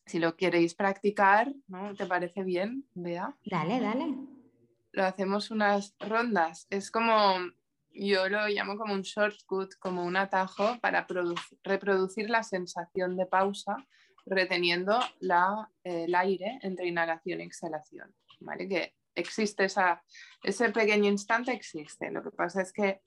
si 0.06 0.20
lo 0.20 0.36
queréis 0.36 0.76
practicar, 0.76 1.54
¿no? 1.68 1.94
¿Te 1.96 2.06
parece 2.06 2.44
bien, 2.44 2.86
Bea? 2.94 3.38
Dale, 3.46 3.80
dale. 3.80 4.14
Lo 4.92 5.06
hacemos 5.06 5.52
unas 5.52 5.96
rondas. 6.00 6.68
Es 6.70 6.92
como 6.92 7.38
yo 7.94 8.30
lo 8.30 8.48
llamo 8.48 8.78
como 8.78 8.94
un 8.94 9.02
shortcut, 9.02 9.76
como 9.80 10.04
un 10.04 10.18
atajo 10.18 10.80
para 10.82 11.06
reproducir 11.64 12.30
la 12.30 12.44
sensación 12.44 13.18
de 13.18 13.26
pausa 13.26 13.78
reteniendo 14.26 15.00
la, 15.20 15.70
el 15.84 16.14
aire 16.16 16.60
entre 16.62 16.88
inhalación 16.88 17.42
y 17.42 17.44
exhalación. 17.44 18.14
¿vale? 18.40 18.68
Que 18.68 18.96
existe 19.16 19.66
esa, 19.66 20.04
ese 20.44 20.70
pequeño 20.70 21.10
instante, 21.10 21.52
existe. 21.52 22.12
Lo 22.12 22.24
que 22.24 22.32
pasa 22.32 22.62
es 22.62 22.72
que 22.72 23.02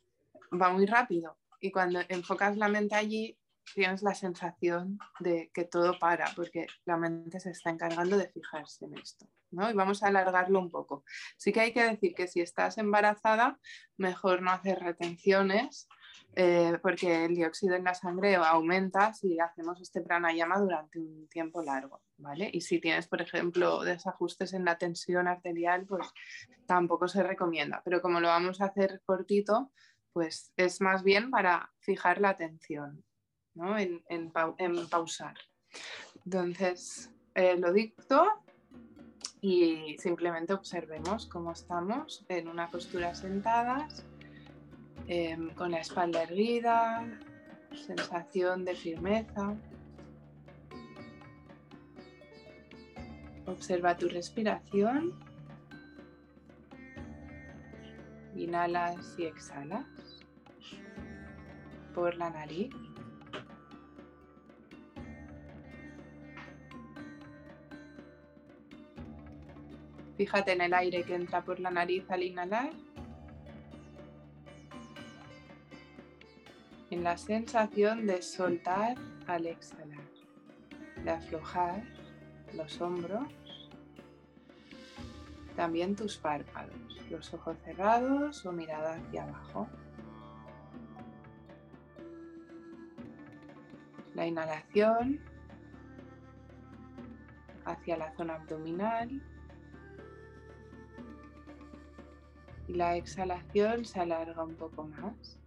va 0.61 0.71
muy 0.71 0.87
rápido 0.87 1.39
y 1.61 1.71
cuando 1.71 2.01
enfocas 2.09 2.57
la 2.57 2.69
mente 2.69 2.95
allí 2.95 3.39
tienes 3.75 4.03
la 4.03 4.15
sensación 4.15 4.99
de 5.21 5.51
que 5.55 5.65
todo 5.65 5.99
para 5.99 6.27
porque 6.37 6.67
la 6.85 6.97
mente 6.97 7.41
se 7.41 7.51
está 7.51 7.71
encargando 7.71 8.17
de 8.17 8.29
fijarse 8.29 8.85
en 8.85 8.99
esto. 8.99 9.27
Y 9.51 9.57
vamos 9.75 10.03
a 10.03 10.09
alargarlo 10.09 10.59
un 10.59 10.71
poco. 10.71 11.05
Sí 11.37 11.53
que 11.53 11.61
hay 11.61 11.73
que 11.73 11.85
decir 11.85 12.15
que 12.15 12.27
si 12.27 12.41
estás 12.41 12.77
embarazada, 12.79 13.59
mejor 13.97 14.43
no 14.43 14.51
hacer 14.51 14.81
retenciones 14.81 15.89
eh, 16.37 16.79
porque 16.83 17.27
el 17.27 17.37
dióxido 17.37 17.77
en 17.77 17.85
la 17.85 17.95
sangre 17.95 18.35
aumenta 18.35 19.13
si 19.13 19.39
hacemos 19.39 19.81
este 19.81 20.01
pranayama 20.01 20.59
durante 20.59 20.99
un 20.99 21.29
tiempo 21.29 21.63
largo, 21.63 22.03
¿vale? 22.17 22.51
Y 22.53 22.61
si 22.63 22.81
tienes, 22.81 23.07
por 23.07 23.23
ejemplo, 23.23 23.85
desajustes 23.85 24.53
en 24.53 24.65
la 24.65 24.77
tensión 24.77 25.29
arterial, 25.29 25.87
pues 25.87 26.09
tampoco 26.67 27.07
se 27.07 27.23
recomienda. 27.23 27.83
Pero 27.85 28.03
como 28.03 28.21
lo 28.21 28.29
vamos 28.29 28.61
a 28.61 28.67
hacer 28.67 29.01
cortito, 29.05 29.71
pues 30.13 30.53
es 30.57 30.81
más 30.81 31.05
bien 31.05 31.31
para 31.31 31.73
fijar 31.79 32.21
la 32.21 32.31
atención, 32.31 33.05
¿no? 33.55 33.77
En, 33.79 34.31
pausar. 34.91 35.35
Entonces, 36.25 37.11
eh, 37.35 37.57
lo 37.57 37.73
dicto 37.73 38.45
y 39.41 39.97
simplemente 39.99 40.55
observemos 40.55 41.27
cómo 41.27 41.53
estamos 41.53 42.25
en 42.29 42.49
una 42.49 42.71
postura 42.71 43.15
sentadas, 43.15 44.05
em, 45.07 45.51
con 45.51 45.73
la 45.73 45.81
espalda 45.81 46.23
erguida, 46.23 47.07
sensación 47.75 48.65
de 48.65 48.75
firmeza. 48.75 49.55
Observa 53.47 53.97
tu 53.97 54.09
respiración. 54.09 55.13
Inhalas 58.35 59.15
y 59.19 59.25
exhalas 59.25 59.85
por 61.95 62.17
la 62.17 62.31
nariz. 62.31 62.75
Fíjate 70.17 70.53
en 70.53 70.61
el 70.61 70.75
aire 70.75 71.03
que 71.03 71.17
entra 71.17 71.43
por 71.43 71.59
la 71.59 71.71
nariz 71.71 72.09
al 72.09 72.23
inhalar. 72.23 72.71
En 76.91 77.03
la 77.03 77.17
sensación 77.17 78.07
de 78.07 78.23
soltar 78.23 78.97
al 79.27 79.47
exhalar, 79.47 80.05
de 81.03 81.11
aflojar 81.11 81.83
los 82.55 82.81
hombros, 82.81 83.27
también 85.57 85.97
tus 85.97 86.17
párpados, 86.17 86.77
los 87.11 87.35
ojos 87.35 87.57
cerrados 87.65 88.47
o 88.47 88.53
mirada 88.53 88.95
hacia 88.95 89.25
abajo. 89.25 89.69
La 94.15 94.27
inhalación 94.29 95.21
hacia 97.65 97.97
la 97.97 98.15
zona 98.15 98.37
abdominal 98.37 99.21
la 102.75 102.97
exhalación 102.97 103.85
se 103.85 104.01
alarga 104.01 104.43
un 104.43 104.57
poco 104.57 104.85
más. 104.85 105.39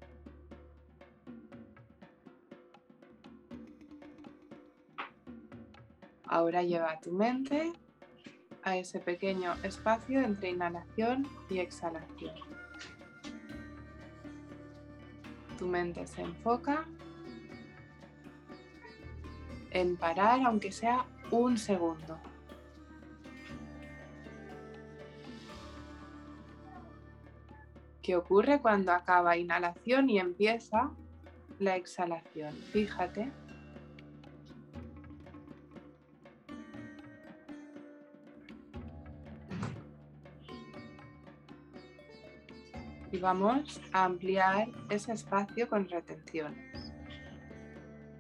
Ahora 6.26 6.64
lleva 6.64 7.00
tu 7.02 7.12
mente 7.12 7.74
a 8.64 8.78
ese 8.78 9.00
pequeño 9.00 9.54
espacio 9.64 10.22
entre 10.22 10.52
inhalación 10.52 11.28
y 11.50 11.60
exhalación. 11.60 12.36
Tu 15.58 15.68
mente 15.68 16.08
se 16.08 16.22
enfoca 16.22 16.86
en 19.72 19.98
parar 19.98 20.42
aunque 20.46 20.72
sea 20.72 21.06
un 21.32 21.58
segundo. 21.58 22.20
¿Qué 28.08 28.16
ocurre 28.16 28.62
cuando 28.62 28.94
acaba 28.94 29.36
inhalación 29.36 30.10
y 30.10 30.18
empieza 30.18 30.92
la 31.60 31.76
exhalación? 31.76 32.54
Fíjate. 32.72 33.30
Y 43.12 43.18
vamos 43.18 43.82
a 43.92 44.06
ampliar 44.06 44.70
ese 44.90 45.12
espacio 45.12 45.68
con 45.68 45.90
retenciones. 45.90 46.94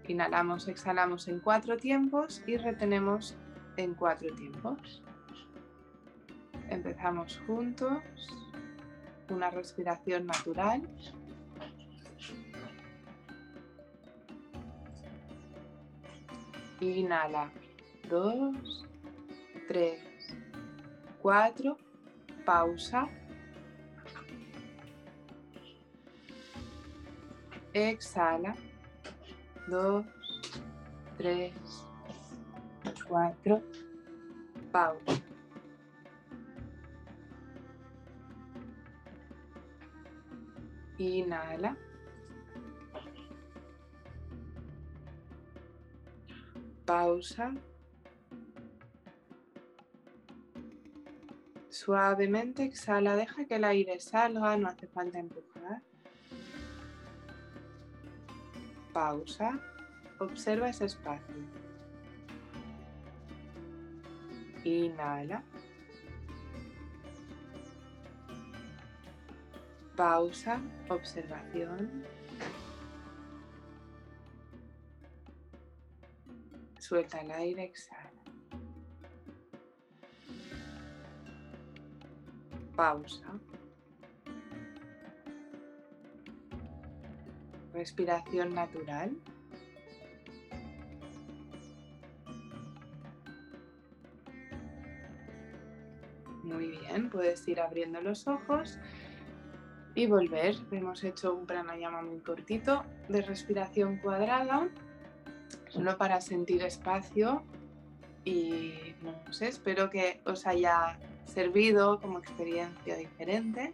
Inhalamos, 0.09 0.67
exhalamos 0.67 1.29
en 1.29 1.39
cuatro 1.39 1.77
tiempos 1.77 2.43
y 2.45 2.57
retenemos 2.57 3.37
en 3.77 3.93
cuatro 3.93 4.35
tiempos. 4.35 5.01
Empezamos 6.69 7.41
juntos 7.47 8.03
una 9.33 9.49
respiración 9.49 10.25
natural. 10.25 10.81
Inhala. 16.79 17.51
Dos, 18.09 18.85
tres, 19.67 19.99
cuatro. 21.21 21.77
Pausa. 22.45 23.09
Exhala. 27.73 28.55
Dos, 29.67 30.05
tres, 31.17 31.53
cuatro. 33.07 33.61
Pausa. 34.71 35.16
Inhala. 40.97 41.77
Pausa. 46.85 47.53
Suavemente 51.69 52.63
exhala, 52.63 53.15
deja 53.15 53.45
que 53.45 53.55
el 53.55 53.63
aire 53.63 53.99
salga, 53.99 54.57
no 54.57 54.67
hace 54.67 54.87
falta 54.87 55.19
empujar. 55.19 55.81
Pausa. 58.93 59.59
Observa 60.19 60.69
ese 60.69 60.85
espacio. 60.85 61.35
Inhala. 64.63 65.43
Pausa, 69.97 70.61
observación. 70.87 72.05
Suelta 76.79 77.19
el 77.19 77.31
aire, 77.31 77.63
exhala. 77.65 78.07
pausa. 82.77 83.25
Respiración 87.73 88.53
natural. 88.53 89.17
Muy 96.43 96.67
bien, 96.67 97.09
puedes 97.09 97.45
ir 97.47 97.59
abriendo 97.59 97.99
los 98.01 98.27
ojos 98.27 98.77
y 99.97 100.05
volver. 100.05 100.55
Hemos 100.71 101.03
hecho 101.03 101.33
un 101.33 101.47
pranayama 101.47 102.03
muy 102.03 102.19
cortito 102.19 102.83
de 103.09 103.23
respiración 103.23 103.97
cuadrada, 103.97 104.69
solo 105.69 105.97
para 105.97 106.21
sentir 106.21 106.61
espacio 106.61 107.43
y 108.23 108.93
no 109.01 109.33
sé, 109.33 109.47
espero 109.47 109.89
que 109.89 110.21
os 110.23 110.45
haya 110.45 110.99
servido 111.25 111.99
como 111.99 112.19
experiencia 112.19 112.95
diferente. 112.95 113.73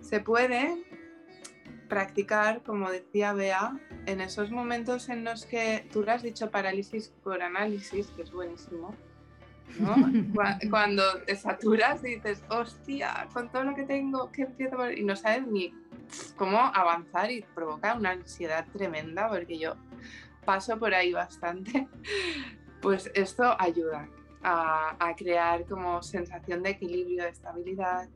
Se 0.00 0.20
puede 0.20 0.82
practicar, 1.86 2.62
como 2.62 2.90
decía 2.90 3.34
Bea, 3.34 3.78
en 4.06 4.22
esos 4.22 4.50
momentos 4.50 5.10
en 5.10 5.22
los 5.22 5.44
que 5.44 5.86
tú 5.92 6.02
le 6.02 6.12
has 6.12 6.22
dicho 6.22 6.50
parálisis 6.50 7.12
por 7.22 7.42
análisis, 7.42 8.06
que 8.06 8.22
es 8.22 8.32
buenísimo, 8.32 8.94
Cuando 10.70 11.02
te 11.26 11.36
saturas 11.36 12.02
y 12.04 12.14
dices, 12.14 12.42
hostia, 12.48 13.28
con 13.32 13.50
todo 13.50 13.64
lo 13.64 13.74
que 13.74 13.84
tengo, 13.84 14.30
¿qué 14.32 14.42
empiezo? 14.42 14.90
Y 14.90 15.04
no 15.04 15.16
sabes 15.16 15.46
ni 15.46 15.74
cómo 16.36 16.58
avanzar 16.58 17.30
y 17.30 17.42
provoca 17.54 17.94
una 17.94 18.10
ansiedad 18.10 18.66
tremenda, 18.72 19.28
porque 19.28 19.58
yo 19.58 19.74
paso 20.44 20.78
por 20.78 20.94
ahí 20.94 21.12
bastante. 21.12 21.88
Pues 22.82 23.10
esto 23.14 23.56
ayuda 23.58 24.06
a, 24.42 24.94
a 25.00 25.16
crear 25.16 25.64
como 25.64 26.02
sensación 26.02 26.62
de 26.62 26.70
equilibrio, 26.70 27.24
de 27.24 27.30
estabilidad 27.30 28.08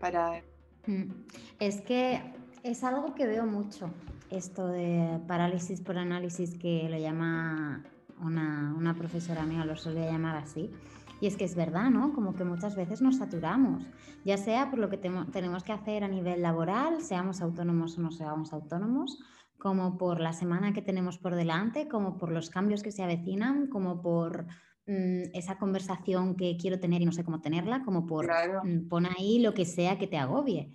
para... 0.00 0.42
Mm. 0.86 1.12
Es 1.60 1.80
que 1.80 2.20
es 2.62 2.82
algo 2.84 3.14
que 3.14 3.26
veo 3.26 3.46
mucho, 3.46 3.88
esto 4.28 4.66
de 4.66 5.20
parálisis 5.28 5.80
por 5.80 5.96
análisis 5.96 6.58
que 6.58 6.88
lo 6.90 6.98
llama 6.98 7.84
una, 8.20 8.74
una 8.76 8.94
profesora 8.94 9.44
mía, 9.44 9.64
lo 9.64 9.76
solía 9.76 10.10
llamar 10.10 10.36
así 10.36 10.70
y 11.20 11.26
es 11.26 11.36
que 11.36 11.44
es 11.44 11.54
verdad, 11.54 11.90
¿no? 11.90 12.12
Como 12.12 12.34
que 12.34 12.44
muchas 12.44 12.76
veces 12.76 13.02
nos 13.02 13.16
saturamos, 13.16 13.86
ya 14.24 14.36
sea 14.36 14.70
por 14.70 14.78
lo 14.78 14.88
que 14.88 14.98
tenemos 14.98 15.64
que 15.64 15.72
hacer 15.72 16.04
a 16.04 16.08
nivel 16.08 16.42
laboral, 16.42 17.00
seamos 17.00 17.40
autónomos 17.40 17.98
o 17.98 18.02
no 18.02 18.10
seamos 18.10 18.52
autónomos, 18.52 19.18
como 19.58 19.98
por 19.98 20.20
la 20.20 20.32
semana 20.32 20.72
que 20.72 20.82
tenemos 20.82 21.18
por 21.18 21.34
delante, 21.34 21.88
como 21.88 22.16
por 22.16 22.30
los 22.30 22.48
cambios 22.48 22.82
que 22.82 22.92
se 22.92 23.02
avecinan, 23.02 23.66
como 23.66 24.00
por 24.00 24.46
mm, 24.86 25.34
esa 25.34 25.58
conversación 25.58 26.36
que 26.36 26.56
quiero 26.56 26.78
tener 26.78 27.02
y 27.02 27.06
no 27.06 27.12
sé 27.12 27.24
cómo 27.24 27.40
tenerla, 27.40 27.82
como 27.82 28.06
por 28.06 28.26
claro. 28.26 28.62
Mm, 28.64 28.88
pon 28.88 29.06
ahí 29.06 29.40
lo 29.40 29.54
que 29.54 29.64
sea 29.64 29.98
que 29.98 30.06
te 30.06 30.16
agobie. 30.16 30.74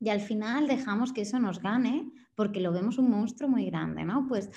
Y 0.00 0.08
al 0.08 0.20
final 0.20 0.66
dejamos 0.66 1.12
que 1.12 1.20
eso 1.20 1.38
nos 1.38 1.60
gane 1.60 2.10
porque 2.34 2.60
lo 2.60 2.72
vemos 2.72 2.98
un 2.98 3.10
monstruo 3.10 3.48
muy 3.48 3.66
grande, 3.66 4.04
¿no? 4.04 4.26
Pues 4.26 4.50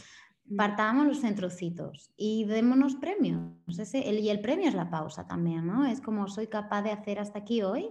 partamos 0.58 1.08
los 1.08 1.22
centrocitos 1.22 2.12
y 2.16 2.46
démonos 2.46 2.96
premios. 2.96 3.52
Ese, 3.68 4.10
el, 4.10 4.20
y 4.20 4.30
el 4.30 4.42
premio 4.42 4.68
es 4.68 4.76
la 4.76 4.90
pausa 4.90 5.28
también, 5.28 5.66
¿no? 5.66 5.86
Es 5.86 6.02
como 6.02 6.28
soy 6.28 6.48
capaz 6.48 6.84
de 6.84 6.92
hacer 6.92 7.20
hasta 7.20 7.40
aquí 7.40 7.64
hoy 7.64 7.90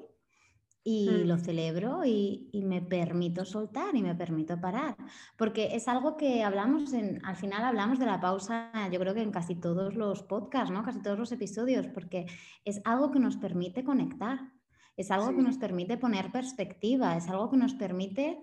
y 0.86 1.24
lo 1.24 1.38
celebro 1.38 2.04
y, 2.04 2.50
y, 2.52 2.62
me 2.62 2.82
permito 2.82 3.46
soltar 3.46 3.96
y 3.96 4.02
me 4.02 4.14
permito 4.14 4.60
parar. 4.60 4.96
Porque 5.38 5.74
es 5.74 5.88
algo 5.88 6.16
que 6.18 6.44
hablamos, 6.44 6.92
en, 6.92 7.24
al 7.24 7.36
final 7.36 7.64
hablamos 7.64 7.98
de 7.98 8.04
la 8.04 8.20
pausa, 8.20 8.70
yo 8.92 9.00
creo 9.00 9.14
que 9.14 9.22
en 9.22 9.32
casi 9.32 9.54
todos 9.54 9.94
los 9.94 10.22
podcasts, 10.22 10.70
¿no? 10.70 10.82
Casi 10.84 11.00
todos 11.00 11.18
los 11.18 11.32
episodios, 11.32 11.86
porque 11.88 12.26
es 12.66 12.82
algo 12.84 13.10
que 13.10 13.18
nos 13.18 13.38
permite 13.38 13.82
conectar, 13.82 14.52
es 14.96 15.10
algo 15.10 15.34
que 15.34 15.42
nos 15.42 15.56
permite 15.56 15.96
poner 15.96 16.30
perspectiva, 16.30 17.16
es 17.16 17.28
algo 17.28 17.50
que 17.50 17.56
nos 17.56 17.74
permite 17.74 18.38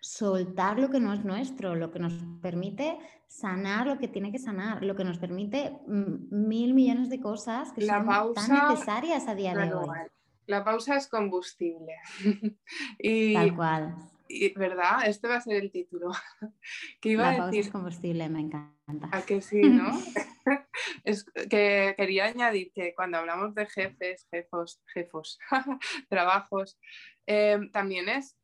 soltar 0.00 0.78
lo 0.78 0.90
que 0.90 1.00
no 1.00 1.12
es 1.12 1.24
nuestro, 1.24 1.74
lo 1.74 1.90
que 1.90 1.98
nos 1.98 2.14
permite 2.40 2.98
sanar 3.30 3.86
lo 3.86 3.98
que 3.98 4.08
tiene 4.08 4.32
que 4.32 4.38
sanar, 4.38 4.82
lo 4.82 4.96
que 4.96 5.04
nos 5.04 5.18
permite 5.18 5.78
mil 5.86 6.74
millones 6.74 7.08
de 7.08 7.20
cosas 7.20 7.72
que 7.72 7.86
son 7.86 8.34
tan 8.34 8.68
necesarias 8.68 9.28
a 9.28 9.34
día 9.36 9.54
de 9.54 9.72
hoy. 9.72 9.88
La 10.46 10.64
pausa 10.64 10.96
es 10.96 11.06
combustible. 11.06 11.94
y, 12.98 13.34
Tal 13.34 13.54
cual. 13.54 13.94
Y, 14.26 14.52
¿Verdad? 14.58 15.06
Este 15.06 15.28
va 15.28 15.36
a 15.36 15.40
ser 15.40 15.62
el 15.62 15.70
título. 15.70 16.10
que 17.00 17.10
iba 17.10 17.22
la 17.22 17.30
a 17.30 17.36
pausa 17.36 17.46
decir? 17.46 17.60
es 17.66 17.70
combustible, 17.70 18.28
me 18.28 18.40
encanta. 18.40 19.08
A 19.12 19.22
que 19.22 19.40
sí, 19.40 19.62
¿no? 19.62 19.92
es 21.04 21.24
que 21.24 21.94
quería 21.96 22.26
añadir 22.26 22.72
que 22.72 22.94
cuando 22.96 23.18
hablamos 23.18 23.54
de 23.54 23.66
jefes, 23.66 24.26
jefos, 24.28 24.82
jefos, 24.92 25.38
trabajos, 26.08 26.80
eh, 27.28 27.60
también 27.72 28.08
es 28.08 28.39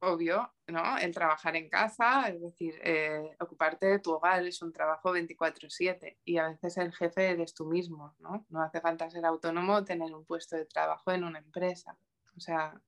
obvio, 0.00 0.52
¿no? 0.66 0.98
El 0.98 1.12
trabajar 1.12 1.56
en 1.56 1.68
casa, 1.68 2.28
es 2.28 2.40
decir, 2.40 2.74
eh, 2.82 3.36
ocuparte 3.38 3.86
de 3.86 3.98
tu 3.98 4.12
hogar 4.12 4.44
es 4.46 4.62
un 4.62 4.72
trabajo 4.72 5.12
24/7 5.12 6.18
y 6.24 6.38
a 6.38 6.48
veces 6.48 6.76
el 6.78 6.92
jefe 6.92 7.30
eres 7.30 7.54
tú 7.54 7.66
mismo, 7.66 8.14
¿no? 8.18 8.46
No 8.48 8.62
hace 8.62 8.80
falta 8.80 9.10
ser 9.10 9.24
autónomo 9.24 9.74
o 9.74 9.84
tener 9.84 10.14
un 10.14 10.24
puesto 10.24 10.56
de 10.56 10.64
trabajo 10.64 11.12
en 11.12 11.24
una 11.24 11.38
empresa. 11.38 11.96
O 12.36 12.40
sea, 12.40 12.80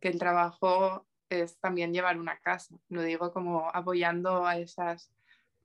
que 0.00 0.08
el 0.08 0.18
trabajo 0.18 1.06
es 1.28 1.58
también 1.58 1.92
llevar 1.92 2.18
una 2.18 2.38
casa. 2.38 2.76
Lo 2.88 3.02
digo 3.02 3.32
como 3.32 3.70
apoyando 3.70 4.46
a 4.46 4.58
esas 4.58 5.10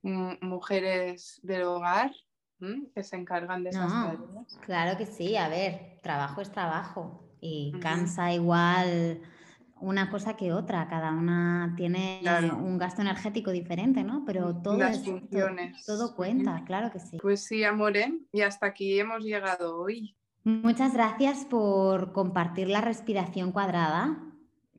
mujeres 0.02 1.40
del 1.42 1.62
hogar 1.62 2.12
que 2.94 3.02
se 3.02 3.16
encargan 3.16 3.62
de 3.62 3.70
esas 3.70 3.92
tareas. 3.92 4.58
Claro 4.64 4.98
que 4.98 5.06
sí, 5.06 5.36
a 5.36 5.48
ver, 5.48 5.98
trabajo 6.02 6.40
es 6.40 6.50
trabajo 6.50 7.22
y 7.40 7.72
cansa 7.80 8.32
igual 8.32 9.22
una 9.80 10.10
cosa 10.10 10.36
que 10.36 10.52
otra, 10.52 10.88
cada 10.88 11.12
una 11.12 11.74
tiene 11.76 12.20
un 12.58 12.78
gasto 12.78 13.02
energético 13.02 13.50
diferente, 13.50 14.04
¿no? 14.04 14.24
Pero 14.24 14.56
todo, 14.56 14.78
todo, 15.86 16.14
cuenta, 16.14 16.62
claro 16.64 16.90
que 16.90 17.00
sí. 17.00 17.18
Pues 17.20 17.44
sí, 17.44 17.64
amore, 17.64 18.20
y 18.32 18.42
hasta 18.42 18.66
aquí 18.66 18.98
hemos 18.98 19.24
llegado 19.24 19.80
hoy. 19.80 20.16
Muchas 20.44 20.94
gracias 20.94 21.44
por 21.44 22.12
compartir 22.12 22.68
la 22.68 22.80
respiración 22.80 23.52
cuadrada. 23.52 24.18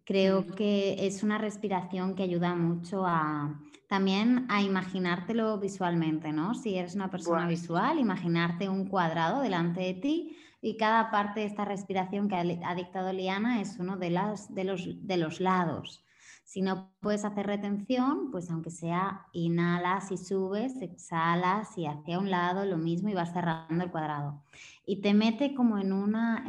Creo 0.05 0.47
que 0.47 1.05
es 1.05 1.23
una 1.23 1.37
respiración 1.37 2.15
que 2.15 2.23
ayuda 2.23 2.55
mucho 2.55 3.05
a 3.05 3.59
también 3.87 4.45
a 4.49 4.61
imaginártelo 4.61 5.59
visualmente, 5.59 6.31
¿no? 6.31 6.55
Si 6.55 6.77
eres 6.77 6.95
una 6.95 7.11
persona 7.11 7.45
visual, 7.47 7.99
imaginarte 7.99 8.69
un 8.69 8.87
cuadrado 8.87 9.41
delante 9.41 9.81
de 9.81 9.93
ti 9.93 10.37
y 10.61 10.77
cada 10.77 11.09
parte 11.09 11.39
de 11.39 11.47
esta 11.47 11.65
respiración 11.65 12.29
que 12.29 12.35
ha 12.35 12.75
dictado 12.75 13.11
Liana 13.11 13.61
es 13.61 13.79
uno 13.79 13.97
de, 13.97 14.11
las, 14.11 14.53
de, 14.53 14.63
los, 14.63 15.07
de 15.07 15.17
los 15.17 15.39
lados. 15.39 16.05
Si 16.43 16.61
no 16.61 16.91
puedes 16.99 17.25
hacer 17.25 17.47
retención, 17.47 18.29
pues 18.29 18.51
aunque 18.51 18.69
sea 18.69 19.25
inhalas 19.31 20.11
y 20.11 20.17
subes, 20.17 20.81
exhalas 20.81 21.77
y 21.77 21.87
hacia 21.87 22.19
un 22.19 22.29
lado 22.29 22.65
lo 22.65 22.77
mismo 22.77 23.09
y 23.09 23.13
vas 23.13 23.33
cerrando 23.33 23.83
el 23.83 23.89
cuadrado. 23.89 24.43
Y 24.85 25.01
te 25.01 25.13
mete 25.13 25.55
como 25.55 25.77
en 25.79 25.93
una, 25.93 26.45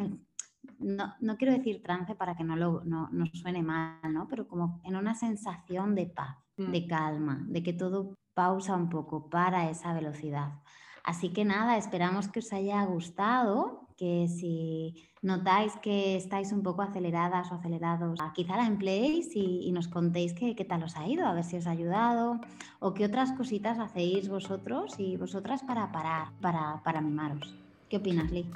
no, 0.78 1.14
no, 1.20 1.36
quiero 1.36 1.54
decir 1.54 1.82
trance 1.82 2.14
para 2.14 2.36
que 2.36 2.44
no, 2.44 2.56
lo, 2.56 2.82
no, 2.84 3.08
no 3.12 3.26
suene 3.26 3.62
mal, 3.62 4.12
¿no? 4.12 4.28
pero 4.28 4.46
como 4.46 4.80
en 4.84 4.96
una 4.96 5.14
sensación 5.14 5.94
de 5.94 6.06
paz, 6.06 6.36
de 6.56 6.82
mm. 6.82 6.88
calma, 6.88 7.44
de 7.48 7.62
que 7.62 7.72
todo 7.72 8.14
pausa 8.34 8.74
un 8.74 8.90
poco 8.90 9.30
para 9.30 9.70
esa 9.70 9.94
velocidad. 9.94 10.60
Así 11.04 11.32
que 11.32 11.44
nada, 11.44 11.76
esperamos 11.76 12.28
que 12.28 12.40
os 12.40 12.52
haya 12.52 12.84
gustado, 12.84 13.81
que 13.96 14.26
si 14.28 15.08
notáis 15.22 15.76
que 15.76 16.16
estáis 16.16 16.52
un 16.52 16.62
poco 16.62 16.82
aceleradas 16.82 17.50
o 17.52 17.54
acelerados, 17.54 18.18
quizá 18.34 18.56
la 18.56 18.66
empleéis 18.66 19.30
y, 19.34 19.70
nos 19.72 19.88
contéis 19.88 20.34
qué, 20.34 20.54
tal 20.64 20.82
os 20.82 20.96
ha 20.96 21.06
ido, 21.06 21.26
a 21.26 21.34
ver 21.34 21.44
si 21.44 21.56
os 21.56 21.66
ha 21.66 21.70
ayudado 21.70 22.40
o 22.80 22.94
qué 22.94 23.04
otras 23.04 23.32
cositas 23.32 23.78
hacéis 23.78 24.28
vosotros 24.28 24.98
y 24.98 25.16
vosotras 25.16 25.62
para 25.62 25.92
parar, 25.92 26.28
para, 26.40 26.82
para 26.82 27.00
mimaros. 27.00 27.54
¿Qué 27.88 27.98
opinas, 27.98 28.30
Lee? 28.30 28.50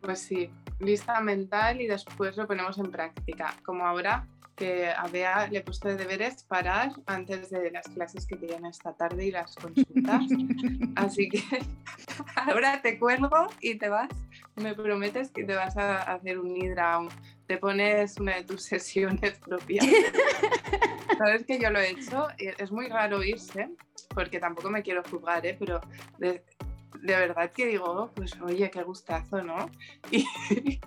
Pues 0.00 0.18
sí, 0.18 0.50
lista 0.80 1.20
mental 1.20 1.80
y 1.80 1.86
después 1.86 2.36
lo 2.36 2.46
ponemos 2.46 2.78
en 2.78 2.90
práctica. 2.90 3.54
Como 3.64 3.86
ahora 3.86 4.26
que 4.62 4.88
a 4.90 5.08
Bea 5.08 5.48
le 5.48 5.58
he 5.58 5.62
puesto 5.62 5.88
de 5.88 5.96
deberes 5.96 6.44
parar 6.44 6.92
antes 7.06 7.50
de 7.50 7.68
las 7.72 7.88
clases 7.88 8.24
que 8.28 8.36
tienen 8.36 8.64
esta 8.66 8.92
tarde 8.92 9.26
y 9.26 9.32
las 9.32 9.56
consultas. 9.56 10.22
Así 10.94 11.28
que 11.28 11.42
ahora 12.36 12.80
te 12.80 12.96
cuelgo 12.96 13.48
y 13.60 13.74
te 13.74 13.88
vas. 13.88 14.08
Me 14.54 14.72
prometes 14.72 15.32
que 15.32 15.42
te 15.42 15.56
vas 15.56 15.76
a 15.76 16.02
hacer 16.02 16.38
un 16.38 16.56
hidra, 16.56 17.00
te 17.48 17.58
pones 17.58 18.20
una 18.20 18.36
de 18.36 18.44
tus 18.44 18.62
sesiones 18.72 19.40
propias. 19.40 19.84
Sabes 21.18 21.44
que 21.44 21.58
yo 21.58 21.70
lo 21.70 21.80
he 21.80 21.90
hecho, 21.90 22.28
es 22.38 22.70
muy 22.70 22.86
raro 22.86 23.24
irse, 23.24 23.68
porque 24.14 24.38
tampoco 24.38 24.70
me 24.70 24.84
quiero 24.84 25.02
juzgar, 25.02 25.44
¿eh? 25.44 25.56
pero 25.58 25.80
de 26.18 26.44
verdad 27.02 27.50
que 27.50 27.66
digo, 27.66 28.10
pues 28.14 28.40
oye, 28.40 28.70
qué 28.70 28.82
gustazo, 28.82 29.42
¿no? 29.42 29.70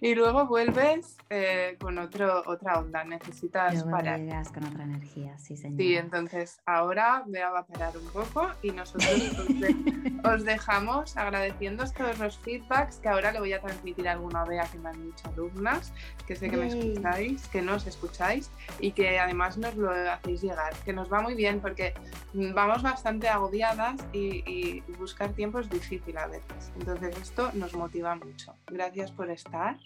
Y, 0.00 0.14
luego 0.14 0.46
vuelves 0.46 1.16
eh, 1.30 1.76
con 1.80 1.98
otro, 1.98 2.42
otra 2.46 2.78
onda, 2.78 3.02
necesitas 3.04 3.82
parar. 3.84 4.20
con 4.52 4.64
otra 4.64 4.84
energía, 4.84 5.36
sí, 5.38 5.56
señor. 5.56 5.78
Sí, 5.78 5.96
entonces 5.96 6.60
ahora 6.66 7.24
me 7.26 7.40
va 7.40 7.60
a 7.60 7.66
parar 7.66 7.96
un 7.96 8.06
poco 8.08 8.48
y 8.62 8.70
nosotros 8.70 9.08
os, 10.24 10.44
dejamos 10.44 11.16
agradeciendo 11.16 11.84
todos 11.92 12.18
los 12.18 12.38
feedbacks 12.38 12.98
que 12.98 13.08
ahora 13.08 13.32
le 13.32 13.40
voy 13.40 13.52
a 13.52 13.60
transmitir 13.60 14.08
a 14.08 14.12
alguna 14.12 14.44
vez 14.44 14.68
que 14.70 14.78
me 14.78 14.90
han 14.90 15.02
dicho 15.02 15.28
alumnas, 15.28 15.92
que 16.26 16.36
sé 16.36 16.50
que 16.50 16.56
me 16.56 16.66
escucháis, 16.66 17.48
que 17.48 17.62
nos 17.62 17.86
escucháis 17.86 18.50
y 18.80 18.92
que 18.92 19.18
además 19.18 19.56
nos 19.56 19.76
lo 19.76 19.90
hacéis 19.90 20.42
llegar, 20.42 20.74
que 20.84 20.92
nos 20.92 21.12
va 21.12 21.20
muy 21.20 21.34
bien 21.34 21.60
porque 21.60 21.94
vamos 22.34 22.82
bastante 22.82 23.28
agobiadas 23.28 23.96
y, 24.12 24.82
buscar 24.98 25.30
tiempo 25.32 25.55
es 25.60 25.70
difícil 25.70 26.16
a 26.18 26.26
veces. 26.26 26.72
Entonces 26.78 27.16
esto 27.20 27.50
nos 27.54 27.74
motiva 27.74 28.14
mucho. 28.16 28.54
Gracias 28.66 29.10
por 29.12 29.30
estar. 29.30 29.78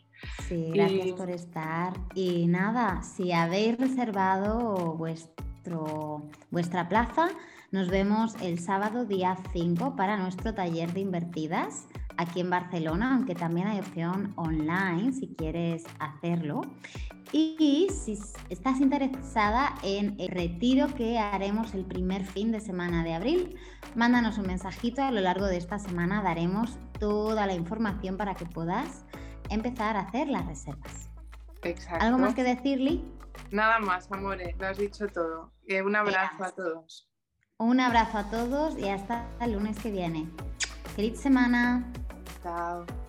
Sí, 0.49 0.71
gracias 0.75 1.13
por 1.13 1.31
estar. 1.31 1.93
Y 2.15 2.47
nada, 2.47 3.03
si 3.03 3.33
habéis 3.33 3.79
reservado 3.79 4.95
vuestro, 4.97 6.29
vuestra 6.51 6.89
plaza, 6.89 7.29
nos 7.71 7.89
vemos 7.89 8.35
el 8.43 8.59
sábado 8.59 9.05
día 9.05 9.37
5 9.53 9.97
para 9.97 10.17
nuestro 10.17 10.55
taller 10.55 10.93
de 10.93 11.01
invertidas 11.01 11.87
aquí 12.21 12.41
en 12.41 12.51
Barcelona, 12.51 13.15
aunque 13.15 13.35
también 13.35 13.67
hay 13.67 13.81
opción 13.81 14.33
online 14.37 15.13
si 15.13 15.35
quieres 15.35 15.85
hacerlo. 15.99 16.63
Y 17.33 17.89
si 17.91 18.19
estás 18.49 18.81
interesada 18.81 19.75
en 19.83 20.17
el 20.19 20.29
retiro 20.29 20.89
que 20.95 21.19
haremos 21.19 21.75
el 21.75 21.85
primer 21.85 22.27
fin 22.27 22.53
de 22.53 22.61
semana 22.61 23.05
de 23.05 23.15
abril, 23.15 23.57
mándanos 23.95 24.37
un 24.39 24.49
mensajito. 24.49 25.03
A 25.03 25.11
lo 25.11 25.21
largo 25.21 25.47
de 25.47 25.57
esta 25.57 25.79
semana 25.79 26.23
daremos 26.23 26.79
toda 26.99 27.47
la 27.47 27.55
información 27.55 28.17
para 28.17 28.35
que 28.35 28.47
puedas 28.47 29.05
empezar 29.49 29.97
a 29.97 30.01
hacer 30.01 30.29
las 30.29 30.47
reservas. 30.47 31.09
Exacto. 31.63 32.05
¿Algo 32.05 32.19
más 32.19 32.35
que 32.35 32.43
decirle? 32.43 33.01
Nada 33.51 33.79
más, 33.79 34.11
amore, 34.11 34.55
lo 34.59 34.67
has 34.67 34.79
dicho 34.79 35.07
todo. 35.07 35.53
un 35.85 35.97
abrazo 35.97 36.45
a 36.45 36.51
todos. 36.51 37.09
Un 37.59 37.81
abrazo 37.81 38.19
a 38.19 38.25
todos 38.31 38.79
y 38.79 38.89
hasta 38.89 39.27
el 39.41 39.53
lunes 39.53 39.79
que 39.79 39.91
viene. 39.91 40.29
Feliz 40.97 41.21
semana. 41.21 41.85
Natal. 42.45 43.00